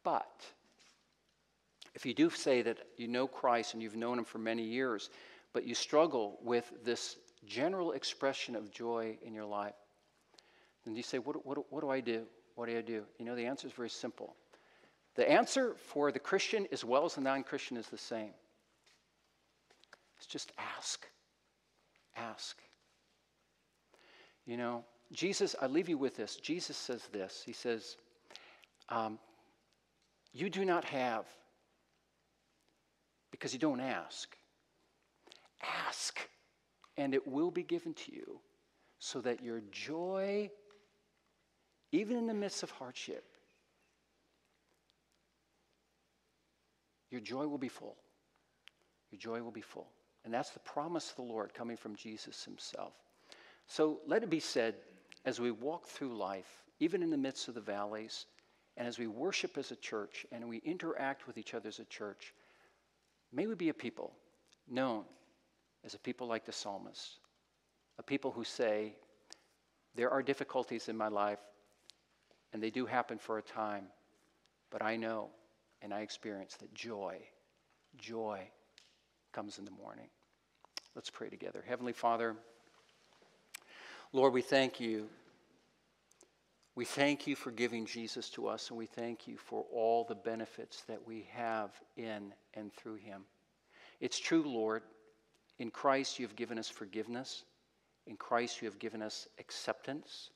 But 0.02 0.46
if 1.94 2.06
you 2.06 2.14
do 2.14 2.30
say 2.30 2.62
that 2.62 2.78
you 2.96 3.08
know 3.08 3.26
Christ 3.26 3.74
and 3.74 3.82
you've 3.82 3.96
known 3.96 4.18
him 4.18 4.24
for 4.24 4.38
many 4.38 4.62
years, 4.62 5.10
but 5.52 5.66
you 5.66 5.74
struggle 5.74 6.38
with 6.42 6.72
this 6.84 7.16
general 7.46 7.92
expression 7.92 8.56
of 8.56 8.70
joy 8.70 9.18
in 9.22 9.34
your 9.34 9.44
life, 9.44 9.74
then 10.84 10.96
you 10.96 11.02
say, 11.02 11.18
what, 11.18 11.44
what, 11.44 11.70
what 11.70 11.82
do 11.82 11.90
I 11.90 12.00
do? 12.00 12.24
What 12.60 12.68
do 12.68 12.76
I 12.76 12.82
do? 12.82 13.04
You 13.18 13.24
know, 13.24 13.34
the 13.34 13.46
answer 13.46 13.66
is 13.66 13.72
very 13.72 13.88
simple. 13.88 14.36
The 15.14 15.26
answer 15.26 15.76
for 15.78 16.12
the 16.12 16.18
Christian 16.18 16.66
as 16.70 16.84
well 16.84 17.06
as 17.06 17.14
the 17.14 17.22
non 17.22 17.42
Christian 17.42 17.78
is 17.78 17.86
the 17.86 17.96
same. 17.96 18.34
It's 20.18 20.26
just 20.26 20.52
ask. 20.76 21.06
Ask. 22.14 22.58
You 24.44 24.58
know, 24.58 24.84
Jesus, 25.10 25.56
I 25.62 25.68
leave 25.68 25.88
you 25.88 25.96
with 25.96 26.18
this. 26.18 26.36
Jesus 26.36 26.76
says 26.76 27.08
this 27.10 27.42
He 27.46 27.54
says, 27.54 27.96
um, 28.90 29.18
You 30.34 30.50
do 30.50 30.66
not 30.66 30.84
have 30.84 31.24
because 33.30 33.54
you 33.54 33.58
don't 33.58 33.80
ask. 33.80 34.36
Ask, 35.62 36.28
and 36.98 37.14
it 37.14 37.26
will 37.26 37.50
be 37.50 37.62
given 37.62 37.94
to 37.94 38.12
you, 38.12 38.38
so 38.98 39.22
that 39.22 39.42
your 39.42 39.62
joy, 39.72 40.50
even 41.92 42.16
in 42.16 42.26
the 42.26 42.34
midst 42.34 42.62
of 42.62 42.70
hardship, 42.70 43.24
your 47.10 47.20
joy 47.20 47.46
will 47.46 47.58
be 47.58 47.68
full. 47.68 47.96
Your 49.10 49.18
joy 49.18 49.42
will 49.42 49.50
be 49.50 49.60
full. 49.60 49.88
And 50.24 50.32
that's 50.32 50.50
the 50.50 50.60
promise 50.60 51.10
of 51.10 51.16
the 51.16 51.22
Lord 51.22 51.54
coming 51.54 51.76
from 51.76 51.96
Jesus 51.96 52.44
himself. 52.44 52.92
So 53.66 54.00
let 54.06 54.22
it 54.22 54.30
be 54.30 54.40
said 54.40 54.74
as 55.24 55.40
we 55.40 55.50
walk 55.50 55.86
through 55.86 56.16
life, 56.16 56.62
even 56.78 57.02
in 57.02 57.10
the 57.10 57.16
midst 57.16 57.48
of 57.48 57.54
the 57.54 57.60
valleys, 57.60 58.26
and 58.76 58.86
as 58.86 58.98
we 58.98 59.06
worship 59.06 59.58
as 59.58 59.70
a 59.70 59.76
church 59.76 60.24
and 60.32 60.48
we 60.48 60.58
interact 60.58 61.26
with 61.26 61.38
each 61.38 61.54
other 61.54 61.68
as 61.68 61.78
a 61.78 61.84
church, 61.84 62.34
may 63.32 63.46
we 63.46 63.54
be 63.54 63.68
a 63.68 63.74
people 63.74 64.12
known 64.68 65.04
as 65.84 65.94
a 65.94 65.98
people 65.98 66.26
like 66.26 66.44
the 66.44 66.52
psalmist, 66.52 67.18
a 67.98 68.02
people 68.02 68.30
who 68.30 68.44
say, 68.44 68.94
There 69.94 70.10
are 70.10 70.22
difficulties 70.22 70.88
in 70.88 70.96
my 70.96 71.08
life, 71.08 71.40
and 72.52 72.62
they 72.62 72.70
do 72.70 72.86
happen 72.86 73.18
for 73.18 73.38
a 73.38 73.42
time, 73.42 73.86
but 74.70 74.82
I 74.82 74.96
know 74.96 75.28
and 75.82 75.94
I 75.94 76.00
experience 76.00 76.56
that 76.56 76.74
joy, 76.74 77.18
joy 77.98 78.48
comes 79.32 79.58
in 79.58 79.64
the 79.64 79.70
morning. 79.70 80.08
Let's 80.94 81.10
pray 81.10 81.28
together. 81.28 81.62
Heavenly 81.66 81.92
Father, 81.92 82.36
Lord, 84.12 84.32
we 84.32 84.42
thank 84.42 84.80
you. 84.80 85.08
We 86.74 86.84
thank 86.84 87.26
you 87.26 87.36
for 87.36 87.50
giving 87.50 87.86
Jesus 87.86 88.28
to 88.30 88.48
us, 88.48 88.70
and 88.70 88.78
we 88.78 88.86
thank 88.86 89.28
you 89.28 89.36
for 89.36 89.64
all 89.72 90.04
the 90.04 90.14
benefits 90.14 90.82
that 90.88 91.06
we 91.06 91.28
have 91.32 91.70
in 91.96 92.32
and 92.54 92.72
through 92.74 92.96
him. 92.96 93.22
It's 94.00 94.18
true, 94.18 94.42
Lord. 94.42 94.82
In 95.58 95.70
Christ, 95.70 96.18
you 96.18 96.26
have 96.26 96.36
given 96.36 96.58
us 96.58 96.68
forgiveness. 96.68 97.44
In 98.06 98.16
Christ, 98.16 98.62
you 98.62 98.66
have 98.66 98.78
given 98.78 99.02
us 99.02 99.28
acceptance. 99.38 100.30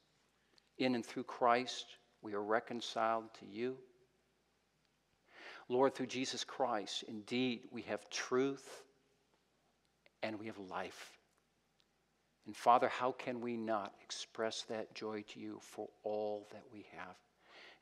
In 0.79 0.94
and 0.94 1.05
through 1.05 1.24
Christ, 1.24 1.87
we 2.24 2.34
are 2.34 2.42
reconciled 2.42 3.32
to 3.38 3.46
you. 3.46 3.76
Lord, 5.68 5.94
through 5.94 6.06
Jesus 6.06 6.42
Christ, 6.42 7.04
indeed, 7.06 7.60
we 7.70 7.82
have 7.82 8.10
truth 8.10 8.82
and 10.22 10.40
we 10.40 10.46
have 10.46 10.58
life. 10.58 11.12
And 12.46 12.56
Father, 12.56 12.88
how 12.88 13.12
can 13.12 13.40
we 13.40 13.56
not 13.56 13.94
express 14.02 14.62
that 14.68 14.94
joy 14.94 15.22
to 15.32 15.40
you 15.40 15.58
for 15.62 15.88
all 16.02 16.48
that 16.52 16.64
we 16.72 16.87
have? 16.96 17.14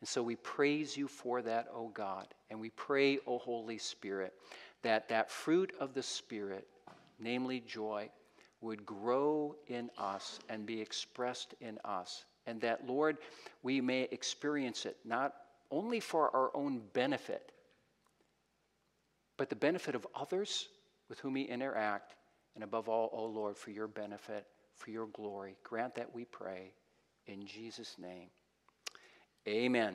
And 0.00 0.09
so 0.09 0.22
we 0.22 0.37
praise 0.37 0.96
you 0.96 1.07
for 1.09 1.42
that, 1.42 1.68
O 1.72 1.88
God. 1.88 2.26
And 2.50 2.61
we 2.61 2.70
pray, 2.70 3.18
O 3.26 3.38
Holy 3.38 3.78
Spirit, 3.78 4.35
that 4.83 5.09
that 5.09 5.31
fruit 5.31 5.72
of 5.78 5.94
the 5.94 6.02
Spirit, 6.02 6.66
namely 7.20 7.61
joy, 7.61 8.11
would 8.61 8.85
grow 8.85 9.57
in 9.68 9.90
us 9.98 10.38
and 10.48 10.66
be 10.66 10.81
expressed 10.81 11.55
in 11.61 11.79
us. 11.85 12.25
And 12.47 12.61
that, 12.63 12.87
Lord, 12.87 13.19
we 13.63 13.81
may 13.81 14.03
experience 14.11 14.87
it 14.87 14.97
not 15.05 15.35
only 15.71 16.01
for 16.01 16.35
our 16.35 16.51
own 16.55 16.83
benefit, 16.93 17.53
but 19.37 19.49
the 19.49 19.57
benefit 19.57 19.95
of 19.95 20.07
others 20.15 20.69
with 21.09 21.19
whom 21.21 21.35
we 21.35 21.43
interact 21.43 22.15
and 22.55 22.65
above 22.65 22.88
all, 22.88 23.11
O 23.13 23.19
oh 23.19 23.27
Lord, 23.27 23.57
for 23.57 23.71
your 23.71 23.88
benefit, 23.88 24.47
for 24.75 24.90
your 24.90 25.07
glory. 25.07 25.57
Grant 25.63 25.95
that 25.95 26.15
we 26.15 26.25
pray 26.25 26.73
In 27.27 27.47
Jesus' 27.47 27.97
name, 27.99 28.29
amen. 29.49 29.95